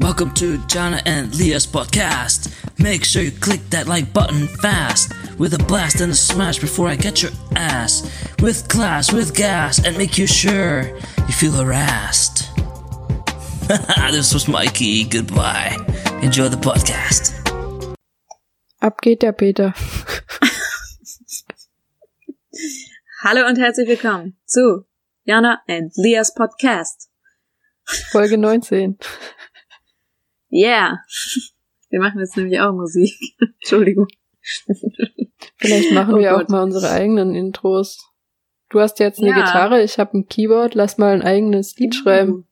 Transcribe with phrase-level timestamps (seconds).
[0.00, 2.54] Welcome to Jana and Leah's podcast.
[2.78, 6.86] Make sure you click that like button fast with a blast and a smash before
[6.86, 8.08] I get your ass
[8.40, 12.48] with class, with gas, and make you sure you feel harassed.
[14.12, 15.02] this was Mikey.
[15.02, 15.76] Goodbye.
[16.22, 17.34] Enjoy the podcast.
[18.80, 19.74] Ab geht der Peter.
[23.24, 24.86] Hallo und herzlich willkommen zu
[25.24, 27.08] Jana and Leah's Podcast.
[28.12, 28.96] Folge 19.
[30.52, 30.98] Yeah.
[31.90, 33.12] Wir machen jetzt nämlich auch Musik.
[33.60, 34.06] Entschuldigung.
[35.56, 36.44] Vielleicht machen Oh wir Gott.
[36.44, 38.10] auch mal unsere eigenen Intros.
[38.70, 39.36] Du hast jetzt eine Ja.
[39.36, 42.46] Gitarre, ich habe ein Keyboard, lass mal ein eigenes Lied schreiben.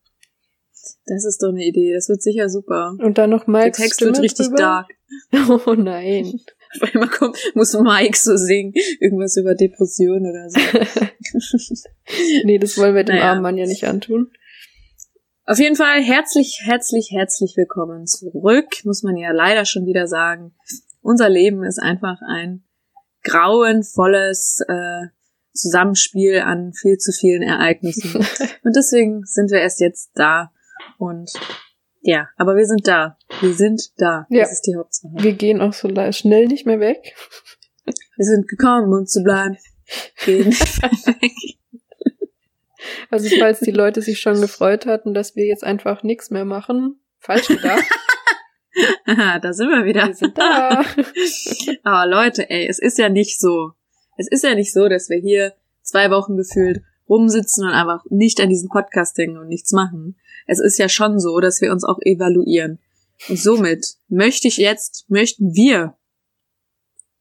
[1.06, 1.92] Das ist doch eine Idee.
[1.94, 2.94] Das wird sicher super.
[2.98, 4.56] Und dann noch Der Mike's Text Stimme wird richtig drüber.
[4.58, 4.88] dark.
[5.66, 6.40] Oh nein.
[6.80, 8.72] Auf einmal kommt, muss Mike so singen.
[9.00, 10.60] Irgendwas über Depression oder so.
[12.44, 13.30] Nee, das wollen wir dem Naja.
[13.30, 14.30] armen Mann ja nicht antun.
[15.48, 20.52] Auf jeden Fall herzlich, herzlich, herzlich willkommen zurück, muss man ja leider schon wieder sagen.
[21.02, 22.64] Unser Leben ist einfach ein
[23.22, 25.06] grauenvolles äh,
[25.52, 28.26] Zusammenspiel an viel zu vielen Ereignissen.
[28.64, 30.50] Und deswegen sind wir erst jetzt da.
[30.98, 31.30] Und
[32.00, 33.16] ja, aber wir sind da.
[33.40, 34.26] Wir sind da.
[34.30, 34.42] Ja.
[34.42, 35.12] Das ist die Hauptsache.
[35.14, 37.14] Wir gehen auch so schnell nicht mehr weg.
[37.84, 39.56] Wir sind gekommen, um zu bleiben.
[40.24, 40.52] Gehen.
[43.10, 47.00] Also falls die Leute sich schon gefreut hatten, dass wir jetzt einfach nichts mehr machen,
[47.18, 47.84] falsch gedacht.
[49.06, 50.06] Aha, da sind wir wieder.
[50.06, 50.84] Wir sind da.
[51.82, 53.72] Aber Leute, ey, es ist ja nicht so.
[54.16, 58.40] Es ist ja nicht so, dass wir hier zwei Wochen gefühlt rumsitzen und einfach nicht
[58.40, 60.16] an diesen Podcast denken und nichts machen.
[60.46, 62.78] Es ist ja schon so, dass wir uns auch evaluieren.
[63.28, 65.96] Und somit möchte ich jetzt, möchten wir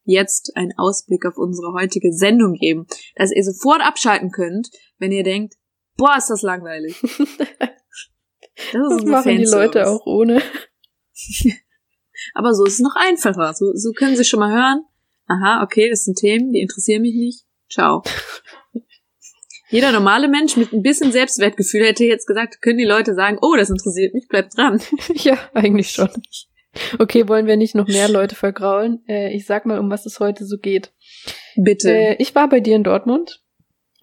[0.06, 5.24] jetzt einen Ausblick auf unsere heutige Sendung geben, dass ihr sofort abschalten könnt, wenn ihr
[5.24, 5.54] denkt,
[5.96, 7.02] boah, ist das langweilig.
[8.72, 10.40] Das, ist Das machen die Leute auch ohne.
[12.34, 13.52] Aber so ist es noch einfacher.
[13.52, 14.84] So, so können sie schon mal hören.
[15.26, 17.44] Aha, okay, das sind Themen, die interessieren mich nicht.
[17.70, 18.02] Ciao.
[19.68, 23.56] Jeder normale Mensch mit ein bisschen Selbstwertgefühl hätte jetzt gesagt, können die Leute sagen, oh,
[23.56, 24.80] das interessiert mich, bleibt dran.
[25.14, 26.08] Ja, eigentlich schon.
[26.98, 29.02] Okay, wollen wir nicht noch mehr Leute vergraulen?
[29.08, 30.92] Äh, ich sag mal, um was es heute so geht.
[31.56, 31.90] Bitte.
[31.90, 33.42] Äh, ich war bei dir in Dortmund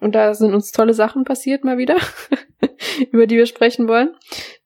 [0.00, 1.96] und da sind uns tolle Sachen passiert mal wieder,
[3.10, 4.14] über die wir sprechen wollen.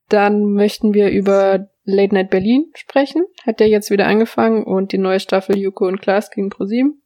[0.08, 3.24] Dann möchten wir über Late Night Berlin sprechen.
[3.46, 7.02] Hat ja jetzt wieder angefangen und die neue Staffel Joko und Klaas gegen ProSieben.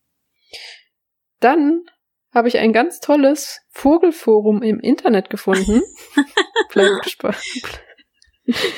[1.40, 1.82] Dann
[2.32, 5.82] habe ich ein ganz tolles Vogelforum im Internet gefunden.
[6.72, 7.36] Bleibt gespannt.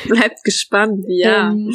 [0.09, 1.51] bleibt gespannt, ja.
[1.51, 1.75] Ähm,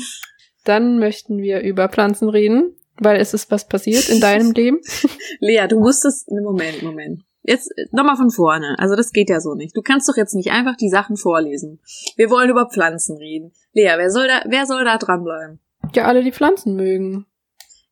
[0.69, 4.79] dann möchten wir über Pflanzen reden, weil es ist was passiert in deinem Leben.
[5.39, 7.21] Lea, du musstest, Moment, Moment.
[7.41, 8.75] Jetzt nochmal von vorne.
[8.77, 9.75] Also das geht ja so nicht.
[9.75, 11.79] Du kannst doch jetzt nicht einfach die Sachen vorlesen.
[12.15, 13.53] Wir wollen über Pflanzen reden.
[13.73, 15.59] Lea, wer soll da, wer soll da dranbleiben?
[15.95, 17.25] Ja, alle, die Pflanzen mögen.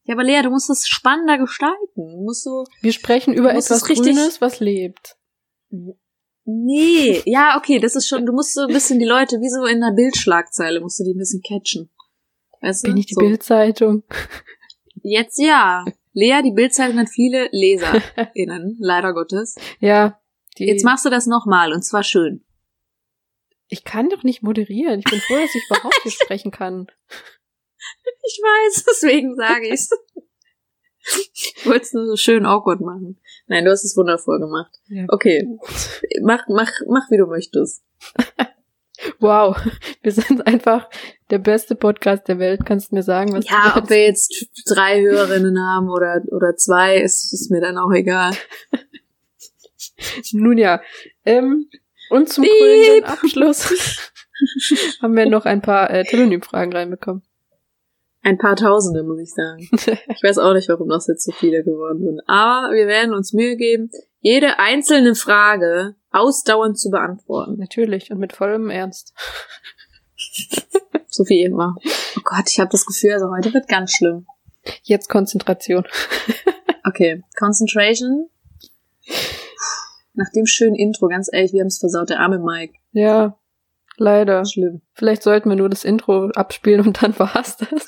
[0.03, 1.77] Ja, aber Lea, du musst das spannender gestalten.
[1.95, 5.17] Du musst so, Wir sprechen über etwas Grünes, was lebt.
[6.49, 9.65] Nee, ja, okay, das ist schon, du musst so ein bisschen die Leute, wie so
[9.65, 11.89] in einer Bildschlagzeile, musst du die ein bisschen catchen.
[12.61, 12.89] Weißt du?
[12.89, 13.21] Bin ich die so.
[13.21, 14.03] Bildzeitung?
[15.03, 15.85] Jetzt ja.
[16.13, 19.55] Lea, die Bildzeitung hat viele LeserInnen, leider Gottes.
[19.79, 20.19] Ja.
[20.57, 22.43] Jetzt machst du das nochmal und zwar schön.
[23.69, 24.99] ich kann doch nicht moderieren.
[24.99, 26.87] Ich bin froh, dass ich überhaupt hier sprechen kann.
[28.25, 29.89] Ich weiß, deswegen sage ich's.
[31.33, 33.19] Ich wollte es nur so schön awkward machen.
[33.45, 34.73] Nein, du hast es wundervoll gemacht.
[34.87, 35.05] Ja.
[35.07, 35.47] Okay,
[36.21, 37.83] mach, mach, mach, wie du möchtest.
[39.19, 39.55] Wow,
[40.01, 40.89] wir sind einfach
[41.29, 42.61] der beste Podcast der Welt.
[42.65, 46.55] Kannst du mir sagen, was Ja, du ob wir jetzt drei Hörerinnen haben oder, oder
[46.55, 48.33] zwei, ist, ist mir dann auch egal.
[50.31, 50.81] Nun ja.
[51.25, 51.69] Ähm,
[52.09, 54.11] und zum krönenden Abschluss
[55.01, 57.23] haben wir noch ein paar äh, Telonym-Fragen reinbekommen.
[58.23, 59.69] Ein paar Tausende, muss ich sagen.
[59.71, 62.21] Ich weiß auch nicht, warum das jetzt so viele geworden sind.
[62.27, 63.89] Aber wir werden uns Mühe geben,
[64.19, 67.57] jede einzelne Frage ausdauernd zu beantworten.
[67.57, 69.13] Natürlich und mit vollem Ernst.
[71.17, 71.75] So wie immer.
[72.15, 74.27] Oh Gott, ich habe das Gefühl, also heute wird ganz schlimm.
[74.83, 75.83] Jetzt Konzentration.
[76.83, 78.29] Okay, Concentration.
[80.13, 82.75] Nach dem schönen Intro, ganz ehrlich, wir haben es versaut, der arme Mike.
[82.93, 83.37] Ja,
[83.97, 84.45] leider.
[84.45, 84.81] Schlimm.
[84.93, 87.85] Vielleicht sollten wir nur das Intro abspielen und dann war's das.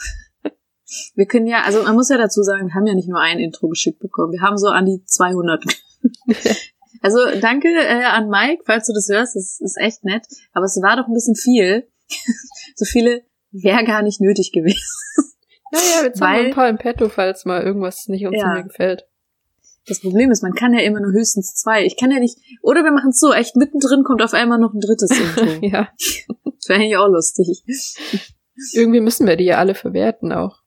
[1.15, 3.39] Wir können ja, also man muss ja dazu sagen, wir haben ja nicht nur ein
[3.39, 5.63] Intro geschickt bekommen, wir haben so an die 200.
[7.01, 10.77] also danke äh, an Mike, falls du das hörst, das ist echt nett, aber es
[10.81, 11.87] war doch ein bisschen viel.
[12.79, 14.79] So viele wäre gar nicht nötig gewesen.
[15.71, 18.61] Naja, jetzt haben wir Weil- ein paar im Petto, falls mal irgendwas nicht uns Ja.
[18.61, 19.05] gefällt.
[19.87, 21.85] Das Problem ist, man kann ja immer nur höchstens zwei.
[21.85, 24.73] Ich kann ja nicht, oder wir machen es so, echt mittendrin kommt auf einmal noch
[24.73, 25.45] ein drittes Intro.
[25.65, 25.89] Ja.
[26.67, 27.63] wäre eigentlich auch lustig.
[28.73, 30.59] Irgendwie müssen wir die ja alle verwerten auch.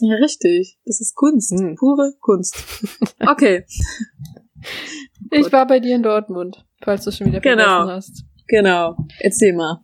[0.00, 0.78] Ja, richtig.
[0.84, 1.52] Das ist Kunst.
[1.52, 1.76] Hm.
[1.76, 2.56] Pure Kunst.
[3.20, 3.64] Okay,
[5.30, 7.62] Ich war bei dir in Dortmund, falls du schon wieder Genau.
[7.86, 8.24] vergessen hast.
[8.48, 8.96] genau.
[9.20, 9.80] Erzähl mal.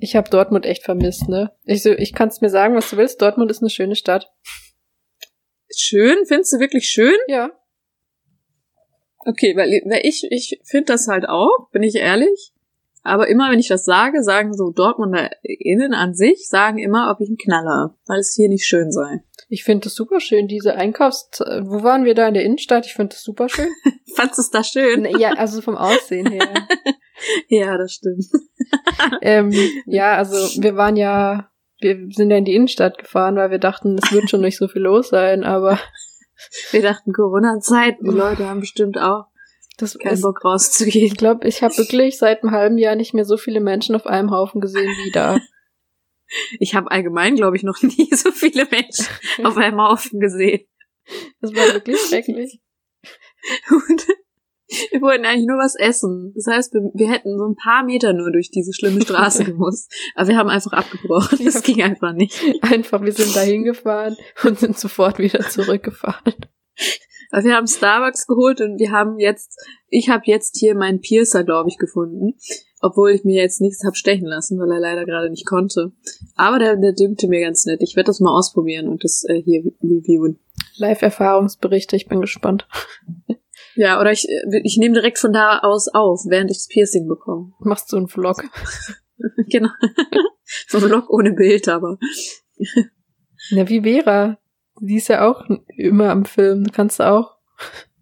[0.00, 1.52] Ich habe Dortmund echt vermisst, ne?
[1.64, 3.20] Ich, so, ich kann's mir sagen, was du willst.
[3.20, 4.32] Dortmund ist eine schöne Stadt.
[5.74, 6.24] Schön?
[6.26, 7.16] Findest du wirklich schön?
[7.28, 7.50] Ja.
[9.18, 12.52] Okay, weil, weil ich, ich finde das halt auch, bin ich ehrlich.
[13.02, 17.28] Aber immer, wenn ich das sage, sagen so DortmunderInnen an sich, sagen immer, ob ich
[17.28, 19.22] einen Knaller weil es hier nicht schön sei.
[19.48, 21.28] Ich finde das super schön, diese Einkaufs...
[21.62, 22.86] Wo waren wir da in der Innenstadt?
[22.86, 23.68] Ich finde das super schön.
[24.16, 25.04] Fandst du es da schön?
[25.18, 26.68] Ja, also vom Aussehen her.
[27.48, 28.24] Ja, das stimmt.
[29.22, 29.52] ähm,
[29.86, 31.50] ja, also wir waren ja...
[31.82, 34.68] Wir sind ja in die Innenstadt gefahren, weil wir dachten, es wird schon nicht so
[34.68, 35.78] viel los sein, aber
[36.70, 39.26] Wir dachten Corona-Zeit, die Leute haben bestimmt auch
[39.76, 41.06] das keinen ist, Bock rauszugehen.
[41.06, 44.06] Ich glaube, ich habe wirklich seit einem halben Jahr nicht mehr so viele Menschen auf
[44.06, 45.38] einem Haufen gesehen wie da.
[46.58, 49.06] Ich habe allgemein, glaube ich, noch nie so viele Menschen
[49.44, 50.66] auf einem Haufen gesehen.
[51.40, 52.60] Das war wirklich schrecklich.
[53.70, 54.06] Und
[54.90, 56.32] wir wollten eigentlich nur was essen.
[56.34, 59.92] Das heißt, wir, wir hätten so ein paar Meter nur durch diese schlimme Straße gemusst.
[60.14, 61.38] Aber wir haben einfach abgebrochen.
[61.44, 62.40] Das ging einfach nicht.
[62.62, 66.34] Einfach, wir sind da hingefahren und sind sofort wieder zurückgefahren.
[67.30, 69.56] Aber wir haben Starbucks geholt und wir haben jetzt,
[69.88, 72.34] ich habe jetzt hier meinen Piercer, glaube ich, gefunden.
[72.82, 75.92] Obwohl ich mir jetzt nichts hab stechen lassen, weil er leider gerade nicht konnte.
[76.34, 77.82] Aber der, der dünkte mir ganz nett.
[77.82, 80.38] Ich werde das mal ausprobieren und das äh, hier reviewen.
[80.76, 82.66] Live-Erfahrungsberichte, ich bin gespannt.
[83.80, 87.08] Ja, oder ich, äh, ich nehme direkt von da aus auf, während ich das Piercing
[87.08, 87.54] bekomme.
[87.60, 88.44] Machst du einen Vlog?
[89.48, 89.70] genau.
[90.68, 91.96] so ein Vlog ohne Bild, aber.
[93.48, 94.38] Ja, wie Vera.
[94.82, 95.46] Die ist ja auch
[95.78, 96.66] immer am Film.
[96.72, 97.38] Kannst du auch.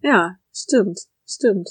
[0.01, 1.69] Ja, stimmt, stimmt.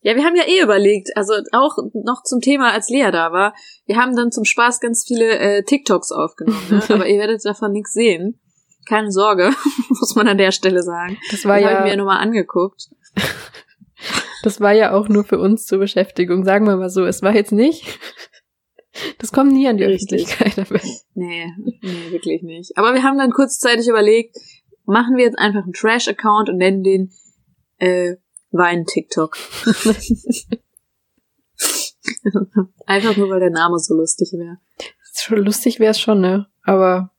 [0.00, 3.54] Ja, wir haben ja eh überlegt, also auch noch zum Thema, als Lea da war,
[3.84, 6.82] wir haben dann zum Spaß ganz viele äh, TikToks aufgenommen, ne?
[6.88, 8.40] aber ihr werdet davon nichts sehen.
[8.86, 9.50] Keine Sorge,
[9.88, 11.18] muss man an der Stelle sagen.
[11.30, 12.88] Das war Die habe ich mir ja, nochmal angeguckt.
[14.42, 16.44] das war ja auch nur für uns zur Beschäftigung.
[16.44, 17.04] Sagen wir mal so.
[17.04, 17.84] Es war jetzt nicht.
[19.18, 20.24] Das kommt nie an die Richtig.
[20.24, 20.58] Öffentlichkeit.
[20.70, 20.80] aber-
[21.14, 21.46] Nee,
[21.82, 22.76] nee, wirklich nicht.
[22.76, 24.36] Aber wir haben dann kurzzeitig überlegt,
[24.84, 27.12] machen wir jetzt einfach einen Trash-Account und nennen den
[27.78, 28.16] äh,
[28.50, 29.36] Wein-TikTok.
[32.86, 34.58] einfach nur, weil der Name so lustig wäre.
[35.14, 36.46] Schon lustig wäre es schon, ne?
[36.62, 37.12] Aber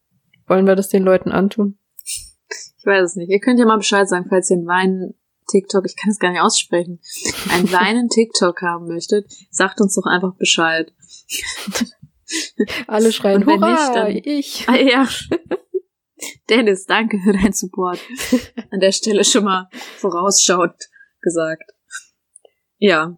[0.51, 1.77] wollen wir das den Leuten antun?
[2.05, 3.29] Ich weiß es nicht.
[3.29, 6.41] Ihr könnt ja mal Bescheid sagen, falls ihr einen Wein-TikTok, ich kann es gar nicht
[6.41, 6.99] aussprechen,
[7.51, 10.91] einen Weinen-TikTok haben möchtet, sagt uns doch einfach Bescheid.
[12.87, 14.65] Alle schreien, Und wenn hurra, nicht, dann- ich.
[14.67, 15.07] Ah, ja.
[16.49, 17.99] Dennis, danke für deinen Support.
[18.71, 20.75] An der Stelle schon mal vorausschauend
[21.21, 21.63] gesagt.
[22.77, 23.17] Ja.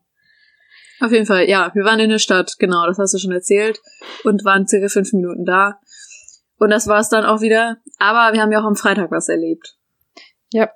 [0.99, 3.81] Auf jeden Fall, ja, wir waren in der Stadt, genau, das hast du schon erzählt.
[4.23, 5.79] Und waren circa fünf Minuten da.
[6.57, 7.77] Und das war's dann auch wieder.
[7.97, 9.77] Aber wir haben ja auch am Freitag was erlebt.
[10.51, 10.69] Ja,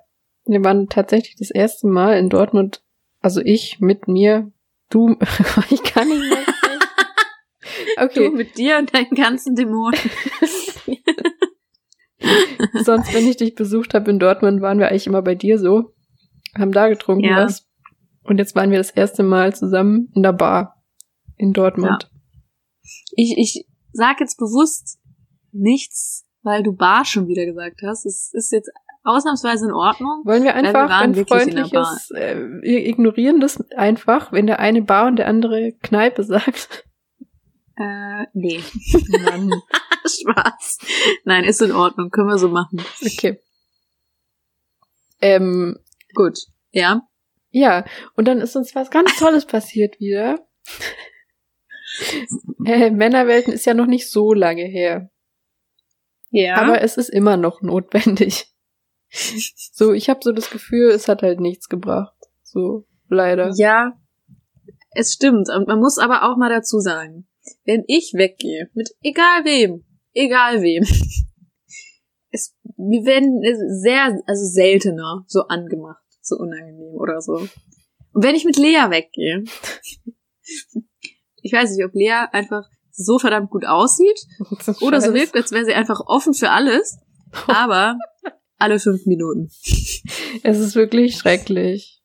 [0.44, 2.82] wir waren tatsächlich das erste Mal in Dortmund,
[3.20, 4.50] also ich mit mir,
[4.90, 5.16] du,
[5.70, 6.42] ich kann nicht mehr.
[6.42, 6.54] sprechen.
[7.96, 9.98] Du Okay, mit dir und deinen ganzen Dämonen.
[12.74, 15.94] sonst, wenn ich dich besucht habe in Dortmund, waren wir eigentlich immer bei dir so,
[16.56, 17.44] haben da getrunken Ja.
[17.44, 17.66] was.
[18.24, 20.82] Und jetzt waren wir das erste Mal zusammen in der Bar
[21.36, 22.10] in Dortmund.
[23.14, 24.98] Ich, ich sag jetzt bewusst
[25.52, 28.06] nichts, weil du Bar schon wieder gesagt hast.
[28.06, 28.70] Es ist jetzt
[29.04, 30.22] ausnahmsweise in Ordnung.
[30.24, 34.82] Wollen wir wir einfach waren ein freundliches, äh, wir ignorieren das einfach, wenn der eine
[34.82, 36.84] Bar und der andere Kneipe sagt.
[37.76, 38.60] Äh, nee.
[39.24, 39.50] Mann.
[40.04, 40.78] Spaß.
[41.24, 42.10] Nein, ist in Ordnung.
[42.10, 42.82] Können wir so machen.
[43.04, 43.40] Okay.
[45.20, 45.78] Ähm,
[46.14, 46.38] Gut.
[46.70, 47.02] Ja.
[47.50, 50.38] Ja, und dann ist uns was ganz Tolles passiert wieder.
[52.66, 55.10] äh, Männerwelten ist ja noch nicht so lange her,
[56.30, 56.56] Ja.
[56.56, 58.46] aber es ist immer noch notwendig.
[59.72, 62.14] so, ich habe so das Gefühl, es hat halt nichts gebracht.
[62.42, 63.52] So, leider.
[63.56, 63.98] ja.
[64.90, 65.48] Es stimmt.
[65.54, 67.28] Und man muss aber auch mal dazu sagen,
[67.64, 70.82] wenn ich weggehe, mit egal wem, egal wem,
[72.30, 73.40] es, wir werden
[73.82, 77.34] sehr, also seltener so angemacht, so unangenehm oder so.
[78.12, 79.44] Und wenn ich mit Lea weggehe,
[81.42, 84.18] ich weiß nicht, ob Lea einfach so verdammt gut aussieht
[84.80, 86.98] Oder so wirkt, als wäre sie einfach offen für alles,
[87.46, 87.96] aber
[88.58, 89.50] alle fünf Minuten.
[90.42, 92.02] Es ist wirklich schrecklich.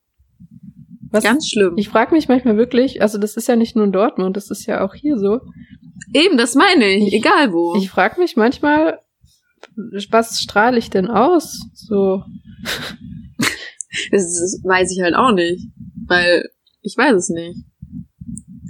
[1.10, 1.24] Was?
[1.24, 1.74] Ganz schlimm.
[1.78, 4.66] Ich frage mich manchmal wirklich, also das ist ja nicht nur in Dortmund, das ist
[4.66, 5.42] ja auch hier so.
[6.14, 7.76] Eben, das meine ich, Ich- egal wo.
[7.76, 9.00] Ich frage mich manchmal,
[10.12, 11.60] was strahle ich denn aus?
[11.74, 12.24] So,
[14.12, 15.68] das, das weiß ich halt auch nicht,
[16.08, 16.50] weil
[16.82, 17.60] ich weiß es nicht.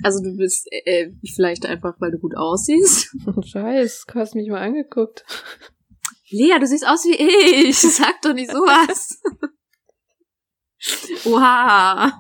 [0.03, 3.15] Also du bist äh, vielleicht einfach, weil du gut aussiehst.
[3.45, 5.23] Scheiß, du hast mich mal angeguckt.
[6.29, 7.77] Lea, du siehst aus wie ich.
[7.79, 9.21] Sag doch nicht sowas.
[11.25, 12.19] Oha.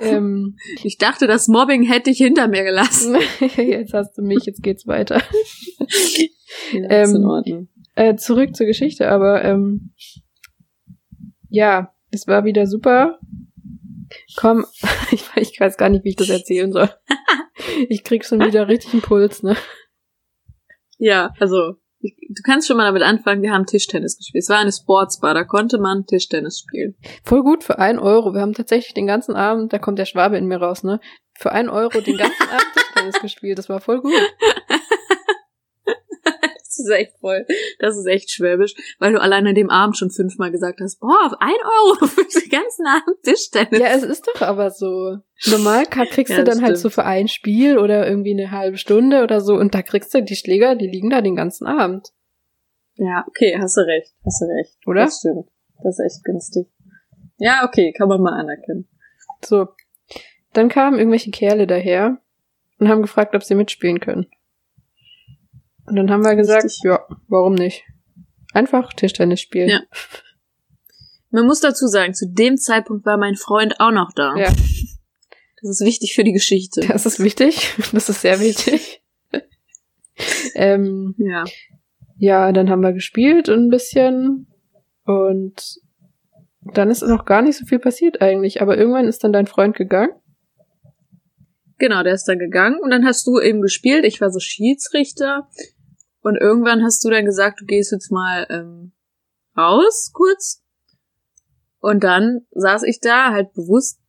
[0.00, 3.16] ähm, Ich dachte, das Mobbing hätte ich hinter mir gelassen.
[3.56, 5.22] jetzt hast du mich, jetzt geht's weiter.
[6.72, 7.68] Ja, ist in Ähm, Ordnung.
[7.94, 9.92] Äh, zurück zur Geschichte, aber ähm,
[11.48, 13.18] ja, es war wieder super.
[14.36, 14.66] Komm,
[15.10, 16.90] ich, ich weiß gar nicht, wie ich das erzählen soll.
[17.88, 19.56] Ich krieg schon wieder richtig einen Puls, ne?
[20.96, 24.42] Ja, also ich, du kannst schon mal damit anfangen, wir haben Tischtennis gespielt.
[24.42, 26.96] Es war eine Sportsbar, da konnte man Tischtennis spielen.
[27.24, 28.32] Voll gut für ein Euro.
[28.34, 31.00] Wir haben tatsächlich den ganzen Abend, da kommt der Schwabe in mir raus, ne?
[31.36, 33.58] Für ein Euro den ganzen Abend Tischtennis gespielt.
[33.58, 34.12] Das war voll gut.
[36.68, 37.46] Das ist echt voll,
[37.78, 41.16] das ist echt schwäbisch, weil du allein an dem Abend schon fünfmal gesagt hast, boah,
[41.24, 41.54] auf ein
[41.86, 43.80] Euro für den ganzen Abend Tischtennis.
[43.80, 45.16] Ja, es ist doch aber so.
[45.46, 46.78] Normal kriegst Ja, du dann halt stimmt.
[46.78, 50.22] so für ein Spiel oder irgendwie eine halbe Stunde oder so und da kriegst du
[50.22, 52.08] die Schläger, die liegen da den ganzen Abend.
[52.96, 54.76] Ja, okay, hast du recht, hast du recht.
[54.86, 55.04] Oder?
[55.04, 55.48] Das stimmt.
[55.82, 56.66] Das ist echt günstig.
[57.38, 58.88] Ja, okay, kann man mal anerkennen.
[59.42, 59.68] So.
[60.52, 62.18] Dann kamen irgendwelche Kerle daher
[62.78, 64.26] und haben gefragt, ob sie mitspielen können.
[65.88, 66.84] Und dann haben wir gesagt, Richtig.
[66.84, 67.84] ja, warum nicht?
[68.52, 69.68] Einfach Tischtennis spielen.
[69.68, 69.80] Ja.
[71.30, 74.34] Man muss dazu sagen, zu dem Zeitpunkt war mein Freund auch noch da.
[74.36, 74.48] Ja.
[75.60, 76.80] Das ist wichtig für die Geschichte.
[76.86, 77.74] Das ist wichtig.
[77.92, 79.02] Das ist sehr wichtig.
[80.54, 81.44] ähm, Ja.
[82.16, 84.46] ja, dann haben wir gespielt ein bisschen
[85.04, 85.80] und
[86.74, 88.62] dann ist noch gar nicht so viel passiert eigentlich.
[88.62, 90.12] Aber irgendwann ist dann dein Freund gegangen.
[91.78, 94.04] Genau, der ist dann gegangen und dann hast du eben gespielt.
[94.04, 95.48] Ich war so Schiedsrichter
[96.22, 98.92] und irgendwann hast du dann gesagt, du gehst jetzt mal ähm,
[99.56, 100.62] raus kurz.
[101.80, 104.00] Und dann saß ich da halt bewusst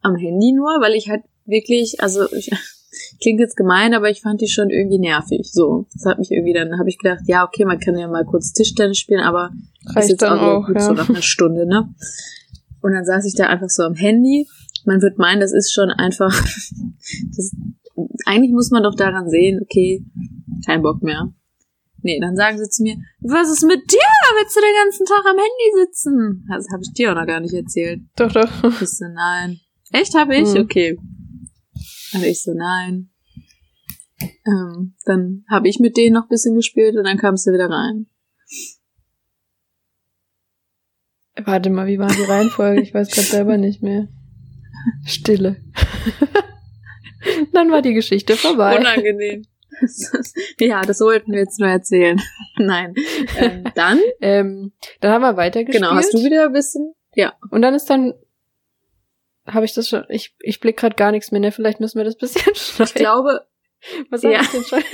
[0.00, 2.50] am Handy nur, weil ich halt wirklich, also ich,
[3.20, 5.50] klingt jetzt gemein, aber ich fand die schon irgendwie nervig.
[5.52, 8.24] So, das hat mich irgendwie dann habe ich gedacht, ja okay, man kann ja mal
[8.24, 9.50] kurz Tischtennis spielen, aber
[9.84, 10.82] ist Reicht jetzt auch, auch, gut ja.
[10.82, 11.94] so nach einer Stunde, ne?
[12.80, 14.48] Und dann saß ich da einfach so am Handy.
[14.84, 16.32] Man wird meinen, das ist schon einfach.
[17.36, 17.50] Das,
[18.24, 20.02] eigentlich muss man doch daran sehen, okay,
[20.64, 21.32] kein Bock mehr.
[22.02, 24.12] Nee, dann sagen sie zu mir, was ist mit dir?
[24.38, 26.46] Willst du den ganzen Tag am Handy sitzen?
[26.48, 28.02] Das habe ich dir auch noch gar nicht erzählt.
[28.16, 28.82] Doch, doch.
[28.82, 29.60] Ich so, nein.
[29.92, 30.48] Echt, habe ich?
[30.48, 30.60] Mhm.
[30.60, 30.98] Okay.
[32.12, 33.10] Also ich so, nein.
[34.46, 37.70] Ähm, dann habe ich mit denen noch ein bisschen gespielt und dann kamst du wieder
[37.70, 38.06] rein.
[41.44, 42.82] Warte mal, wie war die Reihenfolge?
[42.82, 44.08] Ich weiß gerade selber nicht mehr.
[45.06, 45.56] Stille.
[47.52, 48.78] Dann war die Geschichte vorbei.
[48.78, 49.46] Unangenehm.
[50.60, 52.20] ja, das wollten wir jetzt nur erzählen.
[52.58, 52.94] Nein.
[53.38, 55.82] Ähm, dann, Ähm, dann haben wir weitergespielt.
[55.82, 56.94] genau, hast du wieder ein bisschen?
[57.14, 57.34] Ja.
[57.50, 58.14] Und dann ist dann,
[59.46, 61.52] habe ich das schon, ich, ich blick gerade gar nichts mehr, ne?
[61.52, 62.86] Vielleicht müssen wir das bisschen schneiden.
[62.86, 63.46] Ich glaube,
[64.10, 64.40] Was ja.
[64.40, 64.86] ich denn schneiden?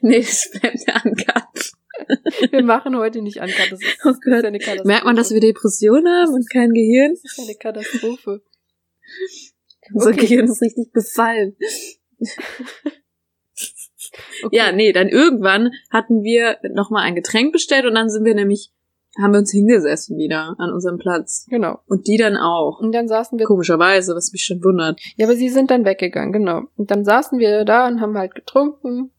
[0.00, 1.72] nee, das bleibt der Uncut.
[2.50, 4.44] Wir machen heute nicht an, das ist, Oh das ist Gott.
[4.44, 4.86] eine Katastrophe.
[4.86, 7.14] Merkt man, dass wir Depressionen haben und kein Gehirn?
[7.22, 8.42] Das ist eine Katastrophe.
[9.94, 10.20] Unser Okay.
[10.20, 11.56] Gehirn ist richtig befallen.
[14.44, 14.56] Okay.
[14.56, 18.72] Ja, nee, dann irgendwann hatten wir nochmal ein Getränk bestellt und dann sind wir nämlich,
[19.20, 21.46] haben wir uns hingesessen wieder an unserem Platz.
[21.48, 21.78] Genau.
[21.86, 22.80] Und die dann auch.
[22.80, 25.00] Und dann saßen wir, Komischerweise, was mich schon wundert.
[25.16, 26.62] ja, aber sie sind dann weggegangen, genau.
[26.76, 29.10] Und dann saßen wir da und haben halt getrunken.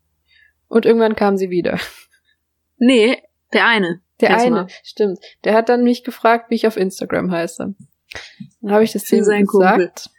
[0.67, 1.79] Und irgendwann kamen sie wieder.
[2.77, 3.17] Nee,
[3.53, 4.01] der eine.
[4.19, 5.19] Der eine, stimmt.
[5.43, 7.75] Der hat dann mich gefragt, wie ich auf Instagram heiße.
[8.61, 10.09] Dann habe ich das Für gesagt.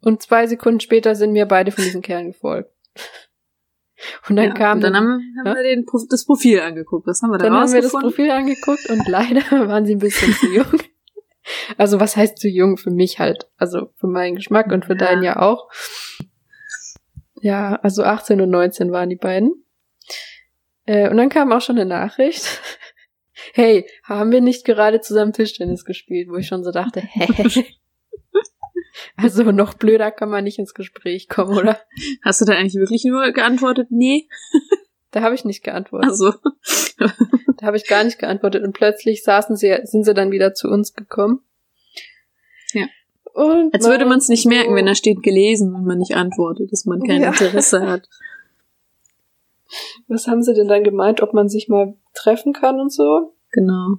[0.00, 2.70] Und zwei Sekunden später sind mir beide von diesen Kerlen gefolgt.
[4.28, 5.54] Und dann ja, kam und dann haben, haben Ja?
[5.54, 7.06] wir den, das Profil angeguckt.
[7.06, 7.92] Was haben wir da dann haben wir das?
[7.92, 10.66] Profil angeguckt und leider waren sie ein bisschen zu jung.
[11.76, 13.48] Also was heißt zu jung für mich halt?
[13.58, 14.98] Also für meinen Geschmack und für Ja.
[14.98, 15.68] deinen ja auch.
[17.40, 19.52] Ja, also 18 und 19 waren die beiden.
[20.86, 22.60] Äh, und dann kam auch schon eine Nachricht.
[23.52, 26.28] Hey, haben wir nicht gerade zusammen Tischtennis gespielt?
[26.30, 27.26] Wo ich schon so dachte, hä?
[29.16, 31.80] Also noch blöder kann man nicht ins Gespräch kommen, oder?
[32.22, 33.88] Hast du da eigentlich wirklich nur geantwortet?
[33.90, 34.28] Nee.
[35.10, 36.10] Da habe ich nicht geantwortet.
[36.10, 36.32] Also,
[37.64, 38.62] Da habe ich gar nicht geantwortet.
[38.62, 41.40] Und plötzlich saßen sie, sind sie dann wieder zu uns gekommen.
[42.72, 42.86] Ja.
[43.32, 46.14] Und als würde man es nicht merken, so, wenn da steht gelesen und man nicht
[46.14, 47.28] antwortet, dass man kein Ja.
[47.28, 48.08] Interesse hat.
[50.08, 53.34] Was haben sie denn dann gemeint, ob man sich mal treffen kann und so?
[53.50, 53.96] Genau.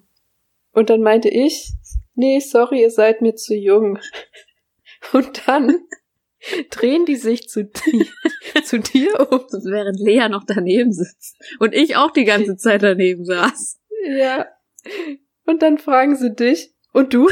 [0.74, 1.74] Und dann meinte ich,
[2.14, 3.98] nee, sorry, ihr seid mir zu jung.
[5.14, 5.76] Und dann
[6.72, 8.06] drehen die sich zu dir,
[8.64, 9.42] zu dir um.
[9.64, 11.38] Während Lea noch daneben sitzt.
[11.60, 13.80] Und ich auch die ganze Zeit daneben saß.
[14.08, 14.48] Ja.
[15.46, 17.30] Und dann fragen sie dich, und du?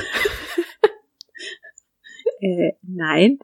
[2.41, 3.39] Äh, nein.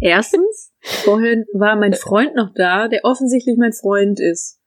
[0.00, 4.60] Erstens, vorhin war mein Freund noch da, der offensichtlich mein Freund ist.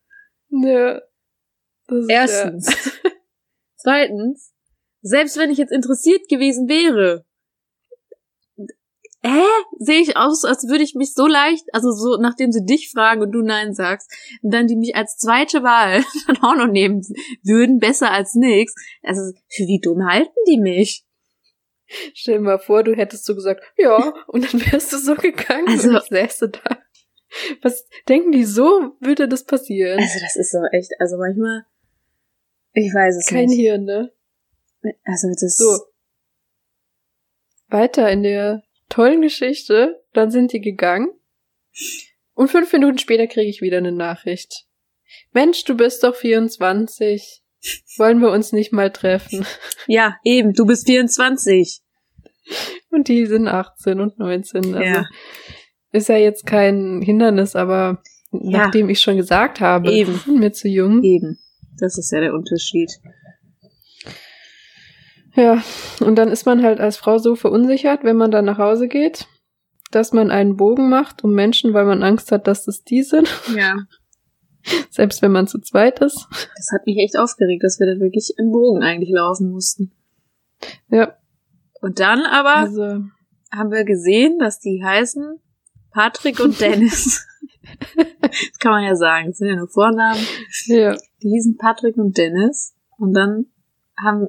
[0.50, 1.02] Ja.
[1.88, 3.00] Das ist Erstens.
[3.78, 4.54] Zweitens,
[5.02, 7.26] selbst wenn ich jetzt interessiert gewesen wäre,
[9.24, 9.44] hä?
[9.78, 13.22] Sehe ich aus, als würde ich mich so leicht, also so, nachdem sie dich fragen
[13.22, 14.12] und du Nein sagst,
[14.42, 17.02] und dann die mich als zweite Wahl dann auch noch nehmen
[17.44, 18.74] würden, besser als nix.
[19.04, 21.06] Also, für wie dumm halten die mich?
[22.14, 25.68] Stell dir mal vor, du hättest so gesagt, ja, und dann wärst du so gegangen
[25.68, 26.78] Also- und säße da.
[27.62, 30.00] Was denken die so, würde das passieren?
[30.00, 31.66] Also, das ist so echt, also manchmal,
[32.74, 33.60] ich weiß es Kein nicht.
[33.60, 34.12] Hirn, ne?
[35.06, 35.80] Also, das, So.
[37.70, 41.10] Weiter in der tollen Geschichte, dann sind die gegangen.
[42.34, 44.66] Und fünf Minuten später kriege ich wieder eine Nachricht.
[45.34, 47.42] Mensch, du bist doch 24.
[47.98, 49.46] Wollen wir uns nicht mal treffen?
[49.88, 51.82] ja, eben, du bist 24.
[52.90, 54.76] Und die sind 18 und 19.
[54.76, 55.06] Also Ja.
[55.92, 58.64] ist ja jetzt kein Hindernis, aber Ja.
[58.66, 60.16] nachdem ich schon gesagt habe, Eben.
[60.18, 61.04] sind mir zu jung.
[61.04, 61.38] Eben.
[61.80, 62.92] Das ist ja der Unterschied.
[65.36, 65.64] Ja,
[66.02, 69.28] und dann ist man halt als Frau so verunsichert, wenn man dann nach Hause geht,
[69.92, 73.30] dass man einen Bogen macht um Menschen, weil man Angst hat, dass es die sind,
[73.56, 73.76] Ja.
[74.90, 76.28] selbst wenn man zu zweit ist.
[76.56, 79.92] Das hat mich echt aufgeregt, dass wir dann wirklich im Bogen eigentlich laufen mussten.
[80.90, 81.16] Ja,
[81.82, 83.04] Und dann aber also
[83.52, 85.40] haben wir gesehen, dass die heißen
[85.92, 87.26] Patrick und Dennis.
[88.22, 89.28] das kann man ja sagen.
[89.30, 90.20] Das sind ja nur Vornamen.
[90.68, 92.76] ja, Die hießen Patrick und Dennis.
[92.98, 93.48] Und dann
[93.98, 94.28] haben,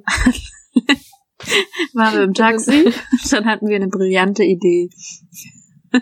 [1.94, 2.92] waren wir im Taxi.
[3.30, 4.90] Dann hatten wir eine brillante Idee.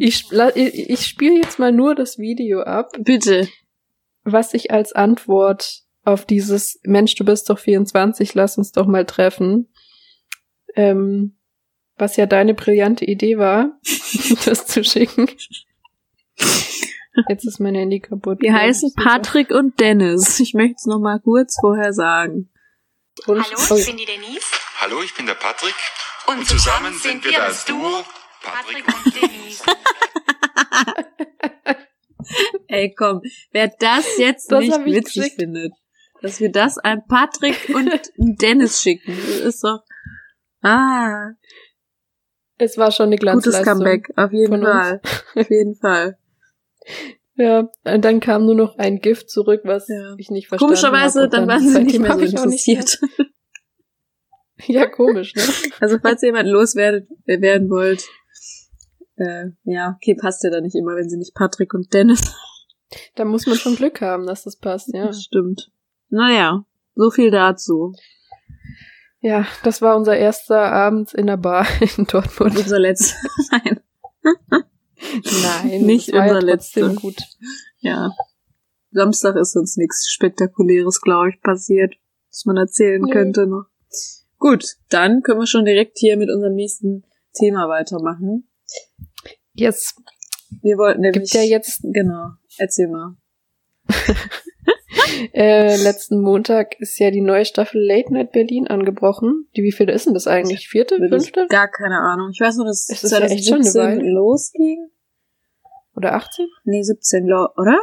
[0.00, 3.48] Ich, ich spiele jetzt mal nur das Video ab, Bitte.
[4.24, 9.04] was ich als Antwort auf dieses Mensch, du bist doch 24, lass uns doch mal
[9.04, 9.68] treffen,
[10.74, 11.38] ähm,
[11.96, 13.78] was ja deine brillante Idee war,
[14.44, 15.28] das zu schicken.
[17.28, 18.38] Jetzt ist mein Handy kaputt.
[18.40, 20.38] Wir heißen Patrick und Dennis.
[20.40, 22.50] Ich möchte es noch mal kurz vorher sagen.
[23.26, 24.46] Und, Hallo, ich bin die Denise.
[24.80, 25.74] Hallo, ich bin der Patrick.
[26.26, 28.04] Und, Und zusammen sind wir das Duo
[28.42, 29.62] Patrick Patrick und Denise.
[32.68, 35.36] Ey, komm, wer das jetzt Das nicht witzig geschickt.
[35.40, 35.72] findet,
[36.22, 39.80] dass wir das an Patrick und Dennis schicken, das ist doch,
[40.62, 41.30] ah,
[42.58, 43.22] es war schon eine gutes
[43.54, 43.64] Glanzleistung.
[43.64, 44.64] Comeback, auf jeden uns.
[44.64, 45.00] Fall,
[45.36, 46.18] auf jeden Fall.
[47.38, 50.14] Ja, und dann kam nur noch ein Gift zurück, was Ja.
[50.16, 51.24] ich nicht verstanden Komischerweise, habe.
[51.26, 52.98] Und dann waren sie nicht mehr so interessiert.
[54.66, 55.42] Ja, komisch, ne?
[55.80, 58.06] Also falls ihr jemand loswerden werden wollt,
[59.16, 62.34] äh, ja, okay, passt ja da nicht immer, wenn sie nicht Patrick und Dennis.
[63.16, 65.06] Da muss man schon Glück haben, dass das passt, ja.
[65.06, 65.70] Das stimmt.
[66.08, 67.92] Naja, so viel dazu.
[69.20, 71.66] Ja, das war unser erster Abend in der Bar
[71.98, 72.56] in Dortmund.
[72.56, 73.16] Unser letzter.
[73.50, 73.80] Nein.
[75.42, 76.88] Nein, Nicht unser ja letzter.
[76.94, 77.16] gut.
[77.80, 78.10] Ja.
[78.90, 81.94] Samstag ist uns nichts Spektakuläres, glaube ich, passiert,
[82.30, 83.10] was man erzählen Nee.
[83.12, 83.66] könnte noch.
[84.38, 88.48] Gut, dann können wir schon direkt hier mit unserem nächsten Thema weitermachen.
[89.52, 89.96] Jetzt
[90.62, 91.30] Wir wollten nämlich.
[91.30, 92.28] gibt ja jetzt Genau.
[92.58, 93.16] Erzähl mal.
[95.32, 99.48] äh, letzten Montag ist ja die neue Staffel Late Night Berlin angebrochen.
[99.56, 100.68] Die wievielte ist denn das eigentlich?
[100.68, 102.30] Vierte, fünfte Gar keine Ahnung.
[102.32, 104.10] Ich weiß nur, dass Es ist ja echt schon eine 2017 Weile.
[104.12, 104.88] losging.
[105.96, 106.46] Oder 18?
[106.64, 107.78] Nee, 17, glaub, oder?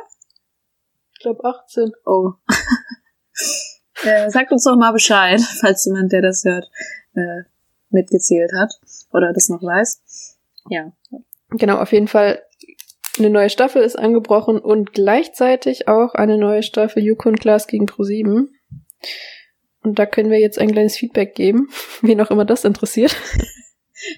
[1.13, 1.91] Ich glaube 18.
[2.05, 2.33] Oh.
[4.03, 6.69] äh, sagt uns doch mal Bescheid, falls jemand, der das hört,
[7.15, 7.43] äh,
[7.89, 8.73] mitgezählt hat
[9.11, 10.37] oder das noch weiß.
[10.69, 10.91] Ja.
[11.49, 12.41] Genau, auf jeden Fall
[13.17, 18.47] eine neue Staffel ist angebrochen und gleichzeitig auch eine neue Staffel Yukon Class gegen Pro7.
[19.83, 21.69] Und da können wir jetzt ein kleines Feedback geben,
[22.01, 23.15] wen auch immer das interessiert.